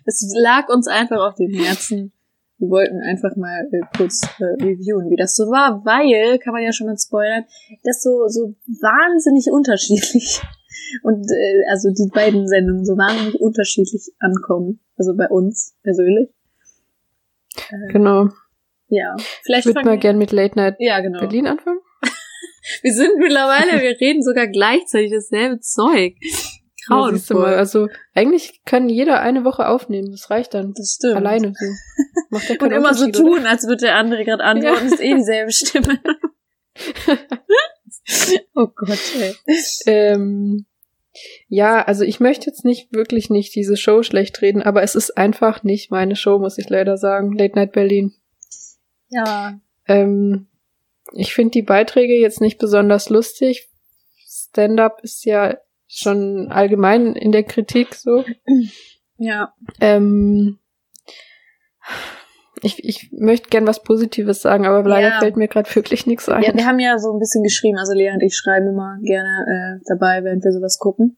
[0.06, 2.14] Es lag uns einfach auf dem Herzen.
[2.58, 6.64] Wir wollten einfach mal äh, kurz äh, reviewen, wie das so war, weil, kann man
[6.64, 7.44] ja schon mal spoilern,
[7.84, 10.42] das so, so wahnsinnig unterschiedlich
[11.04, 14.80] und äh, also die beiden Sendungen so wahnsinnig unterschiedlich ankommen.
[14.98, 16.30] Also bei uns persönlich.
[17.70, 18.30] Äh, Genau.
[18.88, 19.16] ja.
[19.18, 21.20] Ich Vielleicht würde fangen mal wir- gern mit Late Night Ja, genau.
[21.20, 21.80] Berlin anfangen.
[22.82, 26.16] Wir sind mittlerweile, wir reden sogar gleichzeitig dasselbe Zeug.
[26.90, 30.12] Ja, siehst du mal, also eigentlich kann jeder eine Woche aufnehmen.
[30.12, 30.74] Das reicht dann.
[30.76, 31.16] Das stimmt.
[31.16, 31.66] Alleine so.
[32.30, 33.38] Macht ja Und immer so Unterschied, oder?
[33.38, 34.94] tun, als würde der andere gerade antworten, Ja.
[34.94, 36.00] ist eh dieselbe Stimme.
[38.56, 39.36] oh Gott, ey.
[39.86, 40.66] Ähm,
[41.48, 45.18] ja, also ich möchte jetzt nicht wirklich nicht diese Show schlecht reden, aber es ist
[45.18, 47.38] einfach nicht meine Show, muss ich leider sagen.
[47.38, 48.14] Late Night Berlin.
[49.10, 49.60] Ja.
[49.88, 50.48] Ähm,
[51.14, 53.70] ich finde die Beiträge jetzt nicht besonders lustig.
[54.28, 55.58] Stand-up ist ja
[55.96, 58.24] schon allgemein in der Kritik so.
[59.18, 59.54] Ja.
[59.80, 60.60] Ähm,
[62.62, 65.20] ich, ich möchte gern was Positives sagen, aber leider Ja.
[65.20, 66.44] fällt mir gerade wirklich nichts ein.
[66.44, 69.80] Ja, wir haben ja so ein bisschen geschrieben, also Lea und ich schreiben immer gerne
[69.80, 71.18] äh, dabei, während wir sowas gucken.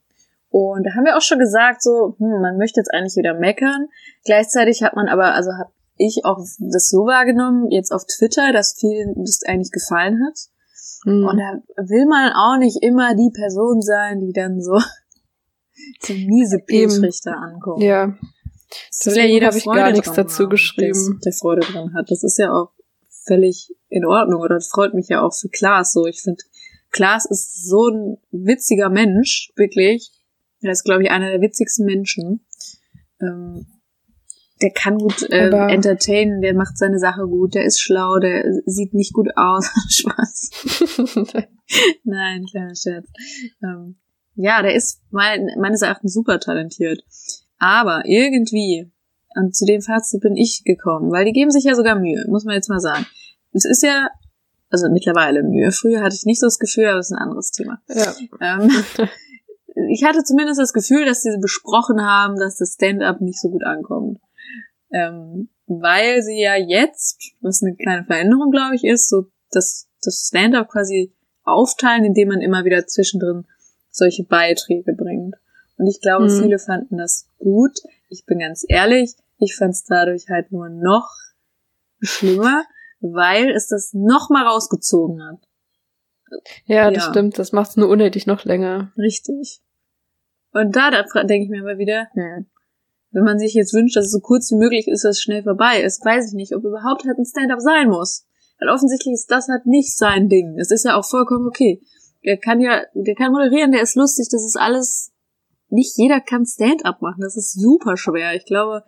[0.49, 3.87] Und da haben wir auch schon gesagt, so, hm, man möchte jetzt eigentlich wieder meckern.
[4.25, 8.75] Gleichzeitig hat man aber, also habe ich auch das so wahrgenommen, jetzt auf Twitter, dass
[8.79, 10.37] vielen das eigentlich gefallen hat.
[11.03, 11.25] Hm.
[11.25, 14.79] Und da will man auch nicht immer die Person sein, die dann so,
[16.01, 16.59] so miese.
[16.65, 17.81] Petrichter ankommt.
[17.83, 21.19] ja, Das will Deswegen jeder habe ich gar nichts dazu haben, geschrieben.
[21.23, 22.09] Der, der Freude dran hat.
[22.09, 22.71] Das ist ja auch
[23.25, 26.05] völlig in Ordnung oder das freut mich ja auch für Klaas so.
[26.05, 26.43] Ich finde,
[26.91, 30.11] Klaas ist so ein witziger Mensch, wirklich.
[30.61, 32.45] Er ist, glaube ich, einer der witzigsten Menschen.
[33.21, 33.67] Ähm,
[34.61, 38.43] der kann gut äh, Aber- entertainen, der macht seine Sache gut, der ist schlau, der
[38.65, 39.69] sieht nicht gut aus.
[39.89, 40.51] Spaß.
[42.03, 43.07] Nein, kleiner Scherz.
[43.63, 43.97] Ähm,
[44.35, 47.03] ja, der ist mein, meines Erachtens super talentiert.
[47.59, 48.91] Aber irgendwie,
[49.35, 52.45] und zu dem Fazit bin ich gekommen, weil die geben sich ja sogar Mühe, muss
[52.45, 53.05] man jetzt mal sagen.
[53.51, 54.09] Es ist ja,
[54.69, 55.71] also mittlerweile Mühe.
[55.71, 57.79] Früher hatte ich nicht so das Gefühl, aber das ist ein anderes Thema.
[57.87, 58.13] ja.
[58.41, 58.69] Ähm,
[59.89, 63.63] ich hatte zumindest das Gefühl, dass sie besprochen haben, dass das Stand-up nicht so gut
[63.63, 64.19] ankommt.
[64.91, 70.27] Ähm, weil sie ja jetzt, was eine kleine Veränderung, glaube ich, ist, so das, das
[70.29, 73.45] Stand-up quasi aufteilen, indem man immer wieder zwischendrin
[73.89, 75.35] solche Beiträge bringt.
[75.77, 76.39] Und ich glaube, Mhm.
[76.41, 77.77] viele fanden das gut.
[78.09, 81.09] Ich bin ganz ehrlich, ich fand es dadurch halt nur noch
[82.01, 82.63] schlimmer,
[82.99, 85.39] weil es das noch mal rausgezogen hat.
[86.65, 87.09] ja, das Ja.
[87.11, 87.39] stimmt.
[87.39, 88.91] Das macht es nur unnötig noch länger.
[88.97, 89.61] Richtig.
[90.51, 92.47] Und da, da denke ich mir immer wieder, hm,
[93.11, 95.43] wenn man sich jetzt wünscht, dass es so kurz wie möglich ist, dass es schnell
[95.43, 98.25] vorbei ist, weiß ich nicht, ob überhaupt halt ein Stand-up sein muss.
[98.59, 100.57] Weil offensichtlich ist das halt nicht sein Ding.
[100.59, 101.81] Es ist ja auch vollkommen okay.
[102.25, 105.13] Der kann ja, der kann moderieren, der ist lustig, das ist alles,
[105.69, 108.35] nicht jeder kann Stand-up machen, das ist super schwer.
[108.35, 108.83] Ich glaube,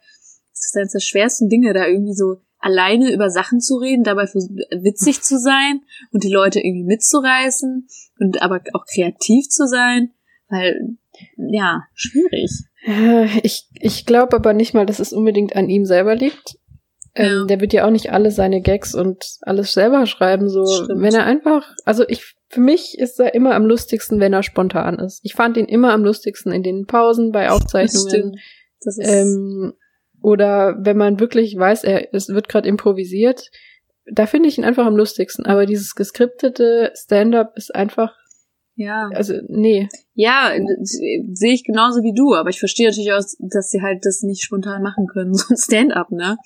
[0.52, 4.24] das ist eines der schwersten Dinge, da irgendwie so alleine über Sachen zu reden, dabei
[4.24, 7.88] witzig zu sein und die Leute irgendwie mitzureißen
[8.20, 10.12] und aber auch kreativ zu sein,
[10.50, 10.98] weil,
[11.38, 12.69] ja, schwierig.
[12.86, 16.58] Ja, ich ich glaube aber nicht mal, dass es unbedingt an ihm selber liegt.
[17.16, 17.46] Ähm, Ja.
[17.46, 20.50] Der wird ja auch nicht alle seine Gags und alles selber schreiben.
[20.50, 21.02] So, Stimmt.
[21.02, 25.00] wenn er einfach, also ich, für mich ist er immer am lustigsten, wenn er spontan
[25.00, 25.20] ist.
[25.24, 28.40] Ich fand ihn immer am lustigsten in den Pausen bei Aufzeichnungen.
[28.82, 29.74] Das ist, Ähm,
[30.22, 33.50] oder wenn man wirklich weiß, er, es wird gerade improvisiert,
[34.12, 35.46] da finde ich ihn einfach am lustigsten.
[35.46, 38.16] Aber dieses geskriptete Stand-up ist einfach,
[38.76, 39.10] ja.
[39.14, 39.88] also nee.
[40.22, 40.52] Ja,
[40.82, 44.44] sehe ich genauso wie du, aber ich verstehe natürlich auch, dass sie halt das nicht
[44.44, 46.38] spontan machen können, so ein Stand-up, ne?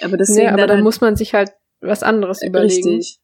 [0.00, 1.50] Aber deswegen nee aber dann halt muss man sich halt
[1.82, 2.88] was anderes überlegen.
[2.96, 3.18] Richtig.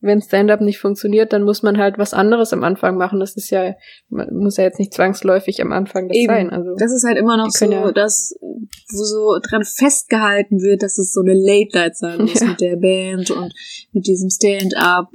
[0.00, 3.20] Wenn Stand-up nicht funktioniert, dann muss man halt was anderes am Anfang machen.
[3.20, 3.74] Das ist ja,
[4.08, 6.26] man muss ja jetzt nicht zwangsläufig am Anfang das Eben.
[6.26, 6.50] sein.
[6.50, 10.98] Also Das ist halt immer noch so, ja- dass, wo so dran festgehalten wird, dass
[10.98, 12.48] es so eine Late-Night sein muss Ja.
[12.48, 13.54] mit der Band und
[13.92, 15.08] mit diesem Stand-up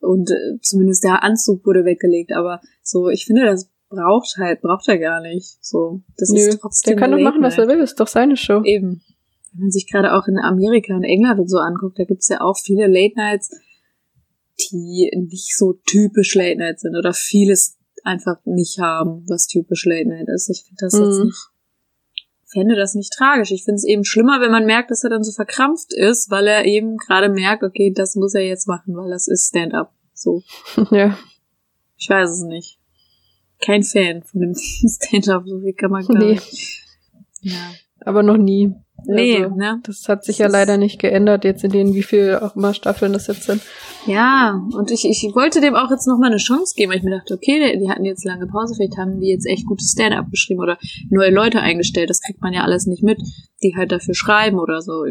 [0.00, 4.88] und äh, zumindest der Anzug wurde weggelegt, aber so, ich finde, das braucht halt, braucht
[4.88, 5.58] er gar nicht.
[5.64, 7.80] So, das nö, ist trotzdem der kann doch machen, was er will.
[7.80, 8.62] Ist doch seine Show.
[8.64, 9.02] Eben.
[9.52, 12.40] Wenn man sich gerade auch in Amerika und England und so anguckt, da gibt's ja
[12.40, 13.50] auch viele Late Nights,
[14.70, 20.08] die nicht so typisch Late Night sind oder vieles einfach nicht haben, was typisch Late
[20.08, 20.48] Night ist.
[20.50, 21.24] Ich finde das jetzt Mhm.
[21.26, 21.48] nicht,
[22.46, 23.50] fände das nicht tragisch.
[23.50, 26.46] Ich finde es eben schlimmer, wenn man merkt, dass er dann so verkrampft ist, weil
[26.46, 29.92] er eben gerade merkt, okay, das muss er jetzt machen, weil das ist Stand-up.
[30.14, 30.42] So.
[30.90, 31.16] ja.
[31.96, 32.77] Ich weiß es nicht.
[33.68, 34.54] Kein Fan von dem
[34.88, 36.32] Stand-up, so viel kann man gar Nee.
[36.32, 36.82] nicht.
[37.42, 37.70] Ja.
[38.00, 38.72] Aber noch nie.
[39.06, 39.80] Nee, Also, ne?
[39.84, 42.72] Das hat sich Das ja leider nicht geändert, jetzt in den wie viel auch immer
[42.74, 43.60] Staffeln das jetzt sind.
[44.06, 47.04] Ja, und ich, ich wollte dem auch jetzt noch mal eine Chance geben, weil ich
[47.04, 49.92] mir dachte, okay, die, die hatten jetzt lange Pause, vielleicht haben die jetzt echt gutes
[49.92, 50.78] Stand-up geschrieben oder
[51.10, 52.08] neue Leute eingestellt.
[52.10, 53.18] Das kriegt man ja alles nicht mit,
[53.62, 55.04] die halt dafür schreiben oder so.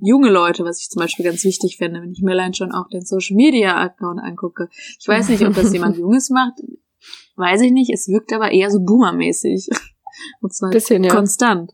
[0.00, 2.88] Junge Leute, was ich zum Beispiel ganz wichtig finde, wenn ich mir allein schon auch
[2.88, 4.68] den Social Media Account angucke.
[4.98, 6.54] Ich weiß nicht, ob das jemand Junges macht,
[7.40, 7.90] weiß ich nicht.
[7.92, 9.68] Es wirkt aber eher so boomermäßig.
[10.40, 11.14] Und zwar Bisschen, ja.
[11.14, 11.72] konstant.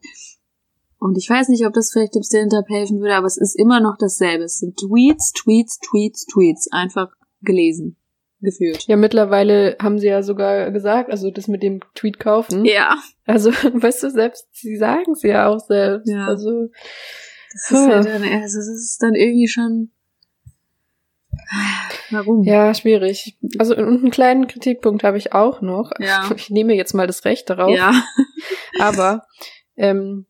[0.98, 3.80] Und ich weiß nicht, ob das vielleicht dem Stand-Up helfen würde, aber es ist immer
[3.80, 4.44] noch dasselbe.
[4.44, 6.68] Es sind Tweets, Tweets, Tweets, Tweets.
[6.72, 7.10] Einfach
[7.42, 7.96] gelesen.
[8.40, 8.86] Gefühlt.
[8.86, 12.64] Ja, mittlerweile haben sie ja sogar gesagt, also das mit dem Tweet kaufen.
[12.64, 12.96] Ja.
[13.24, 16.08] Also, weißt du, selbst, sie sagen es ja auch selbst.
[16.08, 16.26] Ja.
[16.26, 16.68] Also,
[17.52, 19.90] Das ist, halt dann, also das ist dann irgendwie schon.
[22.10, 22.42] Warum?
[22.44, 23.36] ja, schwierig.
[23.58, 25.92] Also, einen kleinen Kritikpunkt habe ich auch noch.
[25.98, 26.28] Ja.
[26.36, 27.70] Ich nehme jetzt mal das Recht darauf.
[27.70, 27.92] Ja.
[28.80, 29.26] Aber
[29.76, 30.26] ähm,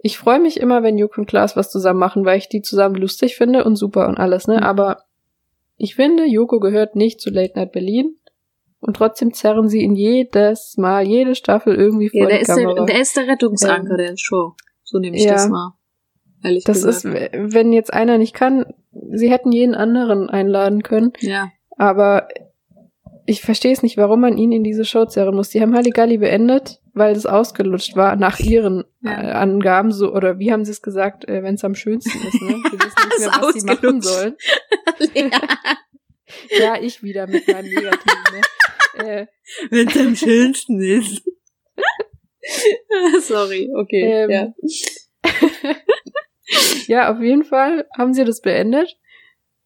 [0.00, 2.94] ich freue mich immer, wenn Juk und Klaas was zusammen machen, weil ich die zusammen
[2.94, 4.58] lustig finde und super und alles, ne?
[4.58, 4.62] Mhm.
[4.62, 5.04] Aber
[5.76, 8.16] ich finde, Joko gehört nicht zu Late Night Berlin.
[8.80, 12.48] Und trotzdem zerren sie ihn jedes Mal, jede Staffel irgendwie vor Ja, der die ist,
[12.48, 12.84] der, Kamera.
[12.84, 14.54] der ist der Rettungsanker Ähm, der Show.
[14.84, 15.32] So nehme ich ja.
[15.32, 15.72] das mal.
[16.42, 17.30] Ehrlich das ist, gesagt.
[17.34, 18.66] wenn jetzt einer nicht kann,
[19.12, 21.12] sie hätten jeden anderen einladen können.
[21.20, 21.50] ja.
[21.80, 22.26] Aber
[23.24, 25.50] ich verstehe es nicht, warum man ihn in diese Show zerren muss.
[25.50, 29.12] Die haben Halligalli beendet, weil es ausgelutscht war, nach ihren Ja.
[29.22, 32.40] äh, Angaben, so, oder wie haben sie es gesagt, äh, wenn es am schönsten ist,
[32.42, 32.48] ne?
[32.70, 34.34] Sie wissen nicht mehr, was sie machen sollen.
[36.58, 38.40] Ja, ich wieder mit meinem Negativen, ne?
[39.20, 39.26] äh,
[39.70, 41.22] Wenn es am schönsten ist.
[43.20, 44.02] Sorry, okay.
[44.02, 44.52] Ähm, ja.
[46.86, 48.96] Ja, auf jeden Fall haben sie das beendet.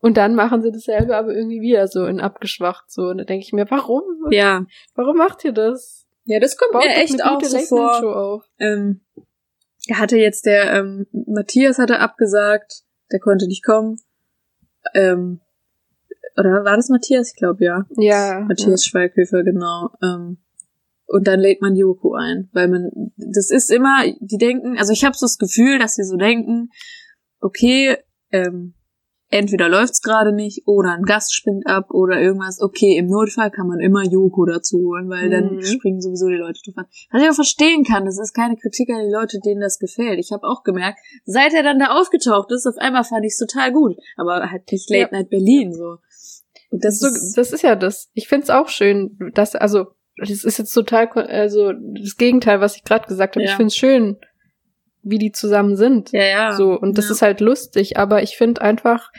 [0.00, 3.02] Und dann machen sie dasselbe, aber irgendwie wieder so in abgeschwacht, so.
[3.02, 4.02] Und da denke ich mir, warum?
[4.30, 4.66] ja.
[4.96, 6.06] Warum macht ihr das?
[6.24, 8.44] Ja, das kommt Baut mir echt auch so vor.
[8.58, 9.00] Ähm,
[9.86, 14.00] er hatte jetzt der ähm, Matthias hatte abgesagt, der konnte nicht kommen.
[14.94, 15.40] Ähm,
[16.36, 17.30] oder war das Matthias?
[17.30, 17.86] Ich glaube ja.
[17.96, 18.40] Ja.
[18.40, 19.90] Matthias Schweighöfer, genau.
[20.02, 20.38] Ähm,
[21.06, 25.04] und dann lädt man Joko ein, weil man, das ist immer, die denken, also ich
[25.04, 26.70] habe so das Gefühl, dass sie so denken,
[27.40, 27.96] okay,
[28.30, 28.74] ähm,
[29.28, 32.60] entweder läuft's gerade nicht oder ein Gast springt ab oder irgendwas.
[32.60, 35.62] Okay, im Notfall kann man immer Joko dazu holen, weil dann Mhm.
[35.62, 36.86] springen sowieso die Leute drauf an.
[37.10, 40.18] Was ich auch verstehen kann, das ist keine Kritik an die Leute, denen das gefällt.
[40.18, 43.72] Ich habe auch gemerkt, seit er dann da aufgetaucht ist, auf einmal fand ich total
[43.72, 45.18] gut, aber halt nicht Late Ja.
[45.18, 45.96] Night Berlin so.
[46.70, 48.10] Und das so, ist das ist ja das.
[48.12, 52.84] Ich find's auch schön, dass, also, das ist jetzt total, also, das Gegenteil, was ich
[52.84, 53.44] gerade gesagt habe.
[53.44, 53.50] Ja.
[53.50, 54.16] Ich find's schön,
[55.02, 56.12] wie die zusammen sind.
[56.12, 57.12] ja ja So, und das ja.
[57.12, 59.10] ist halt lustig, aber ich find einfach,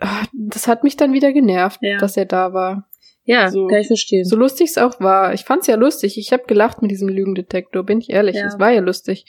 [0.00, 1.98] ah, das hat mich dann wieder genervt, Ja.
[1.98, 2.88] dass er da war.
[3.24, 4.24] ja so- kann ich verstehen.
[4.24, 5.32] So lustig es auch war.
[5.34, 6.18] Ich fand's ja lustig.
[6.18, 8.36] Ich habe gelacht mit diesem Lügendetektor, bin ich ehrlich.
[8.36, 9.24] Es war ja lustig.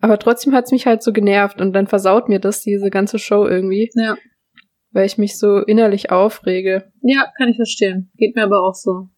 [0.00, 3.46] Aber trotzdem hat's mich halt so genervt und dann versaut mir das diese ganze Show
[3.46, 4.16] irgendwie, ja.
[4.92, 6.90] weil ich mich so innerlich aufrege.
[7.02, 8.10] Ja, kann ich verstehen.
[8.16, 9.08] Geht mir aber auch so.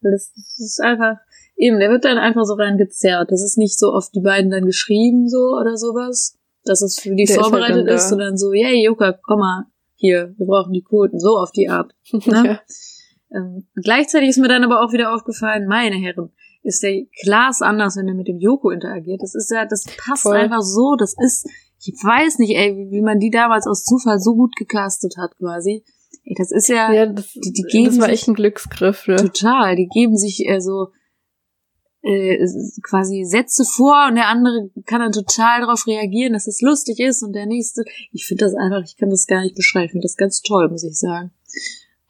[0.00, 1.16] Weil das, das ist einfach,
[1.56, 3.30] eben, der wird dann einfach so reingezerrt.
[3.30, 7.10] Das ist nicht so oft die beiden dann geschrieben so oder sowas, dass es für
[7.10, 7.94] die Der ist halt vorbereitet dann da.
[7.94, 11.68] ist, sondern so, yay, Juka, komm mal, hier, wir brauchen die Quoten, so auf die
[11.68, 11.92] Art.
[12.26, 12.44] Ne?
[12.44, 12.60] Ja.
[13.32, 16.30] Ähm, gleichzeitig ist mir dann aber auch wieder aufgefallen, meine Herren,
[16.62, 19.22] ist der Klaas anders, wenn er mit dem Joko interagiert.
[19.22, 20.36] Das ist ja, das passt Voll.
[20.36, 21.48] einfach so, das ist,
[21.80, 25.36] ich weiß nicht, ey, wie, wie man die damals aus Zufall so gut gecastet hat,
[25.38, 25.84] quasi.
[26.24, 29.06] Ey, das ist ja, Ja, das, die- die geben das war echt ein Glücksgriff.
[29.08, 29.16] Ne?
[29.16, 29.76] total.
[29.76, 30.88] Die geben sich äh, so
[32.02, 32.38] äh,
[32.82, 37.22] quasi Sätze vor und der andere kann dann total darauf reagieren, dass es lustig ist
[37.22, 37.84] und der nächste.
[38.12, 39.86] Ich finde das einfach, ich kann das gar nicht beschreiben.
[39.86, 41.32] Ich finde das ganz toll, muss ich sagen.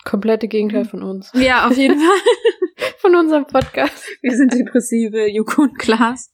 [0.05, 1.31] Komplette Gegenteil von uns.
[1.35, 2.19] Ja, auf jeden Fall.
[2.99, 4.05] Von unserem Podcast.
[4.21, 6.31] Wir sind depressive Joko und Klaas.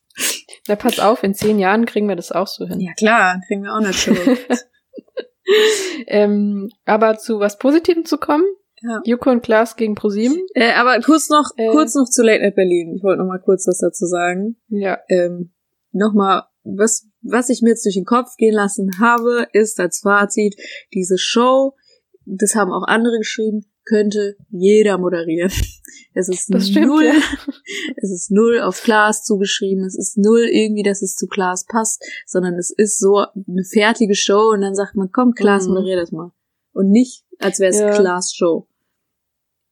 [0.69, 2.81] Na, pass auf, in zehn Jahren kriegen wir das auch so hin.
[2.81, 4.17] Ja klar, kriegen wir auch nicht schon.
[6.07, 8.45] Ähm, aber zu was Positivem zu kommen.
[8.83, 9.01] Ja.
[9.05, 10.41] Joko und Klaas gegen ProSieben.
[10.55, 11.69] äh, aber kurz noch, Äh.
[11.71, 12.95] kurz noch zu Late Night Berlin.
[12.97, 14.57] Ich wollte noch mal kurz was dazu sagen.
[14.69, 14.99] Ja.
[15.09, 15.53] ähm,
[15.93, 20.57] nochmal, was, was ich mir jetzt durch den Kopf gehen lassen habe, ist als Fazit,
[20.93, 21.75] diese Show,
[22.25, 25.51] das haben auch andere geschrieben, könnte jeder moderieren.
[26.14, 27.12] Es ist Das stimmt, null, ja.
[27.97, 32.03] es ist null auf Klaas zugeschrieben, es ist null irgendwie, dass es zu Klaas passt,
[32.27, 35.73] sondern es ist so eine fertige Show und dann sagt man, komm, Klaas, Mhm.
[35.75, 36.33] moderier das mal.
[36.75, 37.95] Und nicht, als wäre es Ja.
[37.95, 38.68] Klaas Show.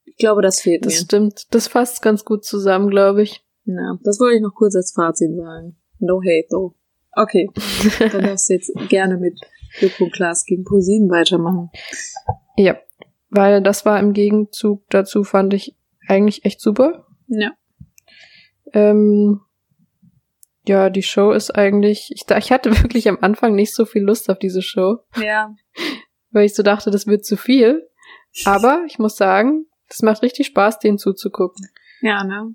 [0.07, 1.01] Ich glaube, das fehlt Das mir.
[1.01, 1.46] stimmt.
[1.51, 3.44] Das fasst ganz gut zusammen, glaube ich.
[3.66, 5.77] Ja, das wollte ich noch kurz als Fazit sagen.
[5.99, 6.75] No hate though.
[7.12, 7.51] Okay,
[7.99, 9.38] dann darfst du jetzt gerne mit
[9.79, 11.70] Joko und Klaas gegen ProSieben weitermachen.
[12.57, 12.79] Ja.
[13.31, 15.77] Weil das war im Gegenzug dazu, fand ich
[16.09, 17.07] eigentlich echt super.
[17.29, 17.53] Ja.
[18.73, 19.40] Ähm,
[20.66, 24.29] ja, die Show ist eigentlich, ich, ich hatte wirklich am Anfang nicht so viel Lust
[24.31, 25.55] auf diese Show, Ja.
[26.31, 27.88] weil ich so dachte, das wird zu viel.
[28.45, 31.69] Aber ich muss sagen, das macht richtig Spaß, denen zuzugucken.
[32.01, 32.55] Ja, ne?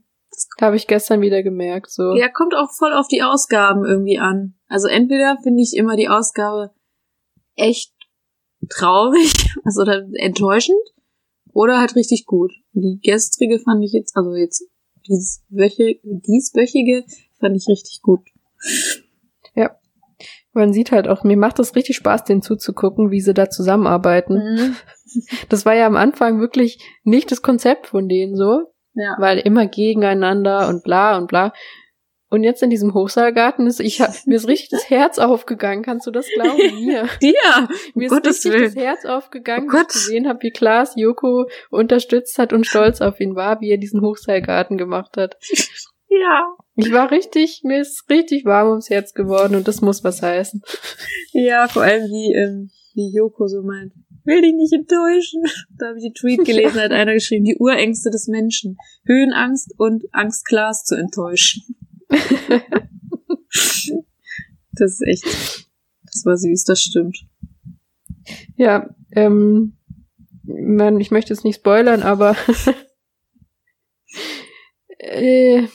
[0.57, 2.15] Da habe ich gestern wieder gemerkt, so.
[2.15, 4.55] Ja, kommt auch voll auf die Ausgaben irgendwie an.
[4.67, 6.71] Also entweder finde ich immer die Ausgabe
[7.55, 7.93] echt
[8.69, 10.79] traurig, also enttäuschend,
[11.53, 12.51] oder halt richtig gut.
[12.73, 14.67] Die gestrige fand ich jetzt, also jetzt
[15.07, 17.03] dieses Wöche, dieswöchige
[17.39, 18.21] fand ich richtig gut.
[20.57, 24.35] Man sieht halt auch, mir macht das richtig Spaß, denen zuzugucken, wie sie da zusammenarbeiten.
[24.35, 24.75] Mhm.
[25.47, 28.63] Das war ja am Anfang wirklich nicht das Konzept von denen so,
[28.95, 29.15] Ja.
[29.17, 31.53] weil immer gegeneinander und bla und bla.
[32.29, 36.07] Und jetzt in diesem Hochseilgarten ist, ich hab, mir ist richtig das Herz aufgegangen, kannst
[36.07, 36.85] du das glauben?
[36.85, 37.07] Mir.
[37.21, 37.69] Dir!
[37.93, 38.85] Mir ist Gottes richtig das Willen.
[38.85, 43.19] Herz aufgegangen, Oh als ich gesehen habe, wie Klaas Joko unterstützt hat und stolz auf
[43.19, 45.37] ihn war, wie er diesen Hochseilgarten gemacht hat.
[46.07, 46.55] Ja.
[46.75, 50.61] Ich war richtig, mir ist richtig warm ums Herz geworden und das muss was heißen.
[51.33, 53.91] Ja, vor allem wie, ähm, wie Joko so meint.
[54.23, 55.43] will dich nicht enttäuschen.
[55.77, 58.77] Da habe ich den Tweet gelesen, hat einer geschrieben, die Urängste des Menschen.
[59.05, 61.63] Höhenangst und Angst, Klaas zu enttäuschen.
[64.73, 65.67] das ist echt,
[66.03, 67.17] das war süß, das stimmt.
[68.55, 69.77] Ja, ähm,
[70.43, 72.35] man, ich möchte jetzt nicht spoilern, aber
[74.99, 75.67] äh,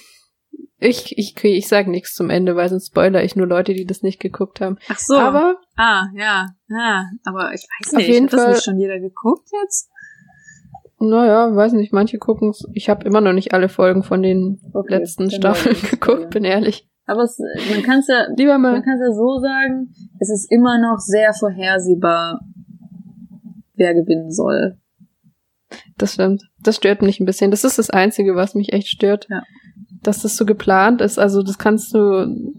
[0.78, 4.02] ich, ich, ich sag nichts zum Ende, weil sonst spoiler ich nur Leute, die das
[4.02, 4.78] nicht geguckt haben.
[4.88, 5.16] Ach so.
[5.16, 8.78] Aber ah, ja, ja, aber ich weiß Auf nicht, jeden hat das Fall- nicht schon
[8.78, 9.89] jeder geguckt jetzt?
[11.00, 12.64] Naja, weiß nicht, manche gucken's.
[12.74, 16.28] Ich habe immer noch nicht alle Folgen von den Okay, letzten Staffeln geguckt, Ja.
[16.28, 16.86] bin ehrlich.
[17.06, 17.38] Aber es,
[17.72, 18.82] man kann es ja, Lieber man mal.
[18.82, 22.40] kann es ja so sagen, es ist immer noch sehr vorhersehbar,
[23.74, 24.76] wer gewinnen soll.
[25.96, 26.42] Das stimmt.
[26.62, 27.50] Das stört mich ein bisschen.
[27.50, 29.26] Das ist das Einzige, was mich echt stört.
[29.30, 29.42] Ja.
[30.02, 31.18] Dass das so geplant ist.
[31.18, 32.52] Also das kannst du,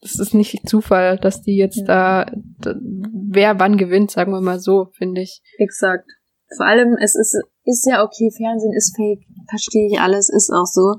[0.00, 2.26] das ist nicht Zufall, dass die jetzt da,
[2.60, 5.42] da, wer wann gewinnt, sagen wir mal so, finde ich.
[5.58, 6.10] Exakt.
[6.56, 10.66] Vor allem, es ist, ist ja okay, Fernsehen ist fake, verstehe ich alles, ist auch
[10.66, 10.94] so.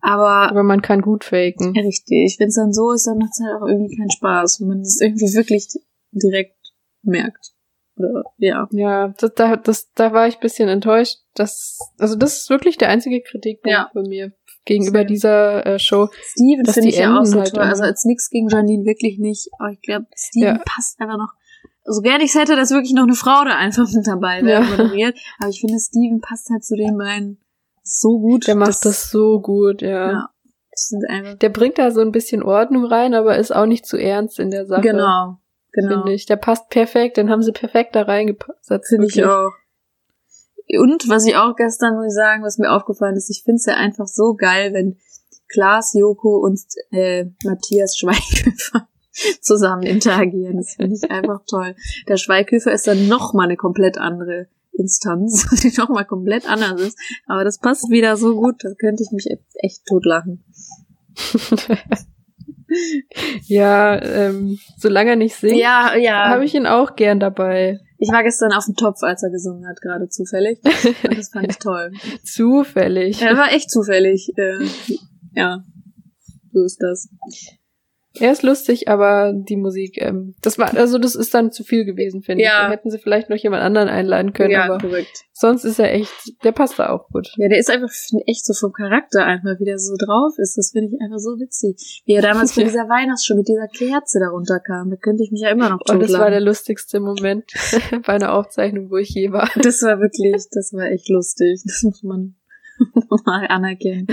[0.00, 1.72] Aber Aber man kann gut faken.
[1.78, 4.68] richtig, wenn es dann so ist, dann macht es halt auch irgendwie keinen Spaß, wenn
[4.68, 5.66] man das irgendwie wirklich
[6.12, 6.56] direkt
[7.02, 7.52] merkt.
[7.96, 8.68] Oder, ja.
[8.72, 11.18] Ja, das, da, das, da war ich ein bisschen enttäuscht.
[11.34, 13.88] Das, also das ist wirklich der einzige Kritikpunkt Ja.
[13.92, 14.32] von mir
[14.66, 15.06] gegenüber Same.
[15.06, 16.08] dieser äh, Show.
[16.32, 17.62] Steven finde ich ja auch so halt toll.
[17.62, 19.48] Also als nix gegen Janine wirklich nicht.
[19.58, 20.62] Aber ich glaube, Steven Ja.
[20.66, 21.32] passt einfach noch.
[21.84, 24.62] So gerne ich es hätte, dass wirklich noch eine Frau da einfach mit dabei wäre,
[24.64, 24.70] Ja.
[24.70, 25.18] moderiert.
[25.38, 27.40] Aber ich finde, Steven passt halt zu den beiden
[27.82, 28.46] so gut.
[28.46, 30.10] Der macht das, so gut, ja.
[30.12, 30.28] Ja.
[30.70, 30.92] Das.
[31.40, 34.50] Der bringt da so ein bisschen Ordnung rein, aber ist auch nicht zu ernst in
[34.50, 34.80] der Sache.
[34.80, 35.36] Genau.
[35.72, 36.02] Genau.
[36.02, 36.26] Finde ich.
[36.26, 38.88] Der passt perfekt, den haben sie perfekt da reingesetzt.
[38.88, 39.50] Finde ich auch.
[40.78, 43.66] Und was ich auch gestern, muss ich sagen, was mir aufgefallen ist, ich finde es
[43.66, 44.96] ja einfach so geil, wenn
[45.48, 48.88] Klaas, Joko und äh, Matthias Schweighöfer
[49.40, 50.56] zusammen interagieren.
[50.56, 51.74] Das finde ich einfach toll.
[52.08, 56.80] Der Schweighöfer ist dann noch mal eine komplett andere Instanz, die noch mal komplett anders
[56.80, 56.98] ist.
[57.26, 59.26] Aber das passt wieder so gut, da könnte ich mich
[59.62, 60.44] echt- totlachen.
[63.46, 66.28] ja, ähm, solange er nicht singt, Ja, ja.
[66.28, 67.78] habe ich ihn auch gern dabei.
[67.98, 70.58] Ich war gestern auf dem Topf, als er gesungen hat, gerade zufällig.
[71.08, 71.92] Und das fand ich toll.
[72.24, 73.20] Zufällig.
[73.20, 74.32] Ja, war echt zufällig.
[74.36, 74.58] Äh,
[75.34, 75.62] ja,
[76.52, 77.08] so ist das.
[78.20, 81.84] Er ist lustig, aber die Musik, ähm, das war, also das ist dann zu viel
[81.84, 82.48] gewesen, finde Ja.
[82.62, 82.66] ich.
[82.66, 85.24] Da hätten sie vielleicht noch jemand anderen einladen können, ja, aber korrekt.
[85.32, 86.12] sonst ist er echt,
[86.44, 87.28] der passt da auch gut.
[87.38, 87.90] Ja, der ist einfach
[88.26, 90.56] echt so vom Charakter einfach, wie der so drauf ist.
[90.56, 92.02] Das finde ich einfach so witzig.
[92.06, 92.62] Wie er damals Ja.
[92.64, 94.90] dieser Weihnachtsshow mit dieser Kerze darunter kam.
[94.90, 96.44] Da könnte ich mich ja immer noch Und das war der totlachen.
[96.44, 97.44] lustigste Moment
[98.06, 99.50] bei einer Aufzeichnung, wo ich je war.
[99.60, 101.62] Das war wirklich, das war echt lustig.
[101.64, 102.36] Das muss man
[103.24, 104.06] mal anerkennen.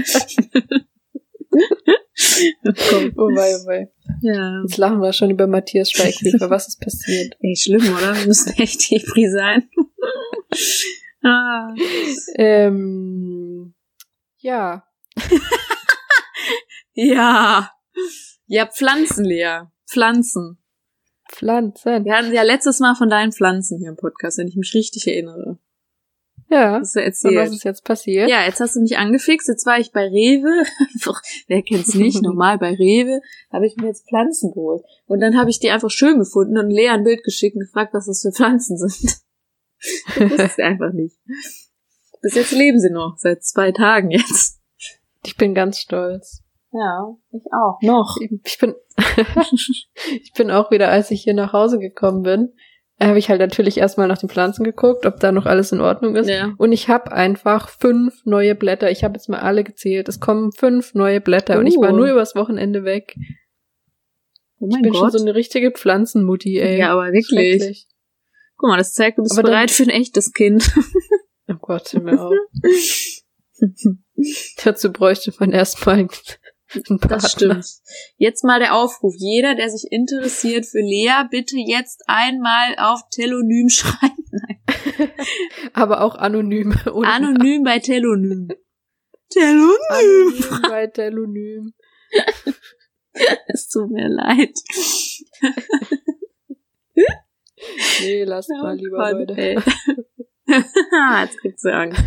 [2.64, 3.14] Komm.
[3.18, 3.92] Oh wei, oh wei.
[4.22, 4.62] Ja.
[4.62, 6.50] Jetzt lachen wir schon über Matthias Schweighöfer.
[6.50, 7.36] Was ist passiert?
[7.42, 8.16] Ey, schlimm, oder?
[8.16, 9.70] Wir müssen echt Hebri sein.
[11.24, 11.74] ah.
[12.38, 13.74] Ähm,
[14.40, 14.84] ja.
[16.94, 17.72] Ja.
[18.48, 19.62] Ja, Pflanzen, Lea.
[19.88, 20.58] Pflanzen.
[21.32, 22.04] Pflanzen.
[22.04, 25.08] Wir hatten ja letztes Mal von deinen Pflanzen hier im Podcast, wenn ich mich richtig
[25.08, 25.58] erinnere.
[26.52, 26.80] Ja.
[26.82, 27.36] Hast du Und erzählt.
[27.38, 28.30] was ist jetzt passiert?
[28.30, 29.48] Ja, jetzt hast du mich angefixt.
[29.48, 30.66] Jetzt war ich bei Rewe.
[31.48, 32.22] Wer kennt's nicht?
[32.22, 34.84] Normal bei Rewe habe ich mir jetzt Pflanzen geholt.
[35.08, 37.94] Und dann habe ich die einfach schön gefunden und Lea ein Bild geschickt und gefragt,
[37.94, 39.22] was das für Pflanzen sind.
[40.18, 41.16] Das ich einfach nicht.
[42.22, 43.16] Bis jetzt leben sie noch.
[43.18, 44.60] Seit zwei Tagen jetzt.
[45.24, 46.44] Ich bin ganz stolz.
[46.74, 47.82] Ja, ich auch.
[47.82, 48.18] Noch.
[48.44, 48.76] Ich bin,
[50.22, 52.54] ich bin auch wieder, als ich hier nach Hause gekommen bin,
[53.08, 56.16] habe ich halt natürlich erstmal nach den Pflanzen geguckt, ob da noch alles in Ordnung
[56.16, 56.30] ist.
[56.30, 56.54] Ja.
[56.58, 58.92] Und ich habe einfach fünf neue Blätter.
[58.92, 60.08] Ich habe jetzt mal alle gezählt.
[60.10, 61.98] Es kommen fünf neue Blätter und ich war Oh.
[61.98, 63.16] nur übers Wochenende weg.
[64.60, 65.02] Oh Ich mein bin Gott.
[65.02, 66.80] schon so eine richtige Pflanzenmutti, ey.
[66.80, 67.88] ja, aber wirklich.
[68.58, 70.72] Guck mal, das zeigt, du bist Aber bereit für ein echtes Kind.
[71.48, 72.34] Oh Gott, hör mir auf.
[74.64, 76.08] Dazu bräuchte man erstmal.
[77.08, 77.66] Das stimmt.
[78.18, 79.14] Jetzt mal der Aufruf.
[79.18, 84.24] Jeder, der sich interessiert für Lea, bitte jetzt einmal auf Telonym schreiben.
[84.32, 85.12] Nein.
[85.74, 86.72] Aber auch anonym.
[86.86, 88.50] Anonym bei Telonym.
[89.30, 89.76] Telonym.
[89.90, 91.74] Anonym bei Telonym.
[93.48, 94.58] Es tut mir leid.
[98.02, 99.64] Nee, lasst mal lieber, Gott, Leute.
[101.22, 102.04] Jetzt kriegst du Angst.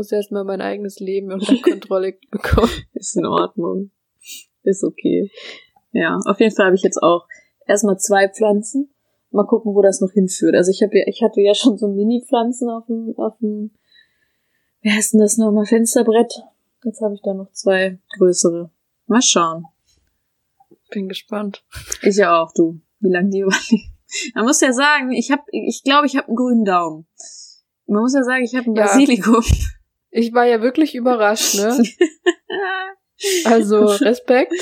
[0.00, 2.70] Ich muss erstmal mein eigenes Leben unter Kontrolle bekommen.
[2.94, 3.90] Ist in Ordnung.
[4.62, 5.30] Ist okay.
[5.92, 7.26] Ja, auf jeden Fall habe ich jetzt auch
[7.66, 8.94] erstmal zwei Pflanzen.
[9.30, 10.54] Mal gucken, wo das noch hinführt.
[10.54, 13.72] Also ich habe ja, ich hatte ja schon so Mini-Pflanzen auf dem, auf dem,
[14.80, 16.32] wie heißt denn das nochmal, Fensterbrett.
[16.82, 18.70] Jetzt habe ich da noch zwei größere.
[19.06, 19.66] Mal schauen.
[20.90, 21.62] Bin gespannt.
[22.00, 22.80] Ich ja auch, du.
[23.00, 23.92] Wie lange die überleben.
[24.34, 27.06] Man muss ja sagen, ich habe, ich glaube, ich habe einen grünen Daumen.
[27.86, 28.84] Man muss ja sagen, ich habe ein Ja.
[28.84, 29.44] Basilikum.
[30.10, 31.82] Ich war ja wirklich überrascht, ne?
[33.44, 34.54] Also Respekt.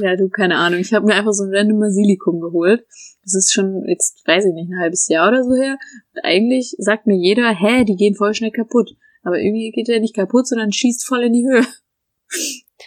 [0.00, 0.80] ja, du, keine Ahnung.
[0.80, 2.86] Ich habe mir einfach so ein random Basilikum geholt.
[3.22, 5.76] Das ist schon jetzt, weiß ich nicht, ein halbes Jahr oder so her.
[6.14, 8.96] Und eigentlich sagt mir jeder, hä, die gehen voll schnell kaputt.
[9.22, 11.66] Aber irgendwie geht der nicht kaputt, sondern schießt voll in die Höhe.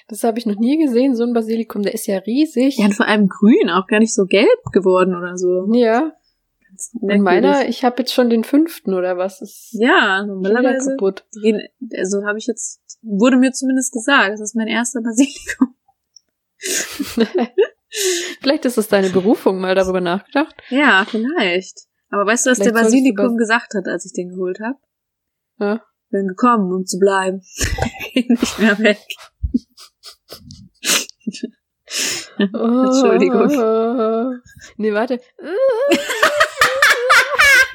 [0.07, 1.84] Das habe ich noch nie gesehen, so ein Basilikum.
[1.84, 2.78] Der ist ja riesig.
[2.78, 5.72] Ja, und vor allem grün, auch gar nicht so gelb geworden oder so.
[5.74, 6.14] Ja.
[6.89, 7.51] Ganz Und merkwürdig.
[7.51, 9.41] meiner, ich habe jetzt schon den fünften oder was?
[9.41, 11.25] Ist Ja, normalerweise kaputt.
[11.41, 11.61] Gehen,
[11.95, 15.75] also habe ich jetzt, wurde mir zumindest gesagt, das ist mein erster Basilikum.
[18.41, 20.55] Vielleicht ist es deine Berufung, mal darüber nachgedacht.
[20.69, 21.82] Ja, vielleicht.
[22.09, 24.59] Aber weißt du, was der Vielleicht du Basilikum Bas- gesagt hat, als ich den geholt
[24.61, 24.77] habe?
[25.59, 25.84] Ja.
[26.09, 27.41] Bin gekommen, um zu bleiben.
[28.15, 28.99] Nicht mehr weg.
[32.38, 33.49] Entschuldigung.
[33.57, 34.32] Oh.
[34.77, 35.19] Nee, warte.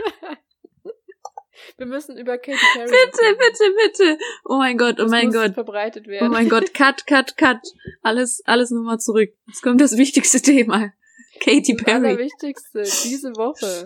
[1.78, 2.90] Wir müssen über Katy Perry.
[2.90, 4.18] Bitte, bitte, bitte.
[4.44, 5.54] Oh mein Gott, oh Das mein Gott.
[5.54, 6.30] verbreitet Oh werden.
[6.30, 7.59] mein Gott, cut, cut, cut.
[8.02, 9.30] Alles, alles nochmal zurück.
[9.46, 10.92] Jetzt kommt das wichtigste Thema.
[11.40, 12.07] Katy das Perry.
[12.09, 13.84] Allerwichtigste diese Woche.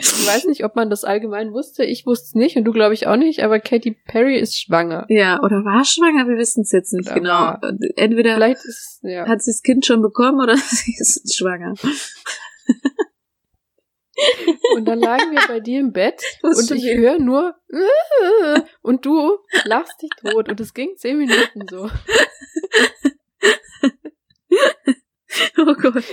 [0.00, 1.84] Ich weiß nicht, ob man das allgemein wusste.
[1.84, 5.04] Ich wusste es nicht und du glaube ich auch nicht, aber Katy Perry ist schwanger.
[5.08, 6.26] ja, oder war schwanger?
[6.28, 7.30] Wir wissen es jetzt nicht Oder genau.
[7.30, 7.60] war-
[7.96, 9.26] Entweder Vielleicht ist, ja.
[9.28, 11.74] hat sie das Kind schon bekommen oder sie ist schwanger.
[14.74, 17.54] Und dann lagen wir bei dir im Bett und ich höre nur
[18.82, 21.90] und du lachst dich tot und es ging zehn Minuten so.
[25.58, 26.04] Oh Gott.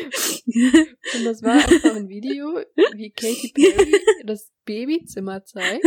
[1.16, 2.60] Und das war einfach ein Video,
[2.93, 3.93] wie Katy Perry
[4.26, 5.86] das Babyzimmer zeigt.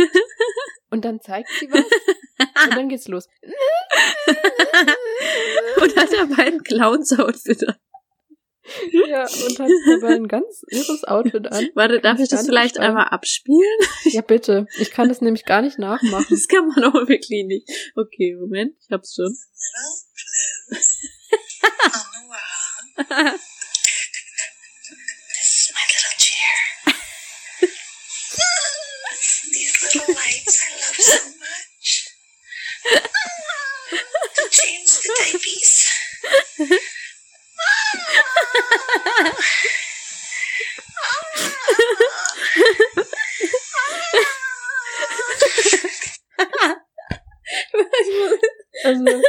[0.89, 1.85] Und dann zeigt sie was.
[2.65, 3.27] Und dann geht's los.
[5.81, 7.75] Und hat dabei ein Clowns-Outfit an.
[8.91, 11.69] Ja, und hat dabei ein ganz irres Outfit an.
[11.75, 13.79] Warte, darf Kann ich das vielleicht einmal abspielen?
[14.05, 14.67] Ja, bitte.
[14.79, 16.27] Ich kann das nämlich gar nicht nachmachen.
[16.29, 17.69] Das kann man auch wirklich nicht.
[17.95, 19.25] Okay, Moment, ich hab's schon.
[20.67, 23.33] on the wall.
[25.33, 26.55] This is my little chair.
[29.51, 31.89] These little lights I love so much.
[34.51, 36.97] Change the diapers.
[48.83, 49.21] Also,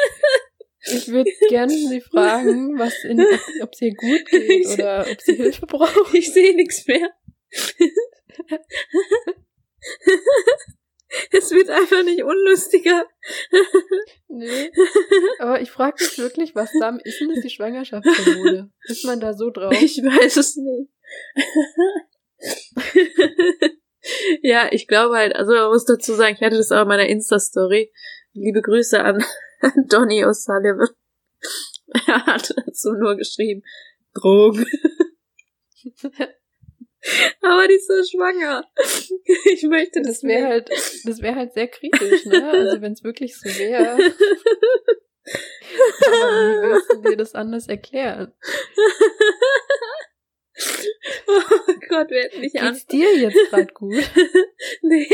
[0.83, 3.21] ich würde gerne sie fragen, was in,
[3.63, 6.15] ob, es ihr gut geht oder ob sie Hilfe braucht.
[6.15, 7.11] Ich sehe nichts mehr.
[11.33, 13.07] es wird einfach nicht unlustiger.
[14.31, 14.71] Nee.
[15.39, 18.71] Aber ich frage mich wirklich, was da ist denn das die Schwangerschaftshormone?
[18.85, 19.73] Ist man da so drauf?
[19.73, 20.91] Ich weiß es nicht.
[24.43, 27.09] ja, ich glaube halt, also man muss dazu sagen, ich hatte das auch in meiner
[27.09, 27.91] Insta-Story.
[28.35, 29.25] Liebe Grüße an,
[29.61, 30.91] an Donny O'Sullivan.
[32.07, 33.63] Er hat dazu nur geschrieben,
[34.13, 34.67] Drogen.
[37.43, 38.65] Aber die ist so schwanger.
[39.45, 40.71] Ich möchte das, Das wäre halt,
[41.05, 42.51] das wäre halt sehr kritisch, ne?
[42.51, 43.95] Also wenn es wirklich so wäre.
[46.07, 48.33] Aber wie willst du dir das anders erklären?
[51.27, 52.73] Oh Gott, wir hätten nicht an.
[52.75, 54.03] Geht's dir jetzt gerade gut?
[54.83, 55.09] Nee.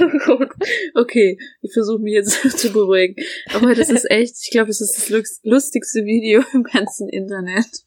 [0.00, 0.50] Oh Gott.
[0.94, 3.16] Okay, ich versuche mich jetzt zu beruhigen.
[3.52, 7.86] Aber das ist echt, ich glaube, das ist das lustigste Video im ganzen Internet.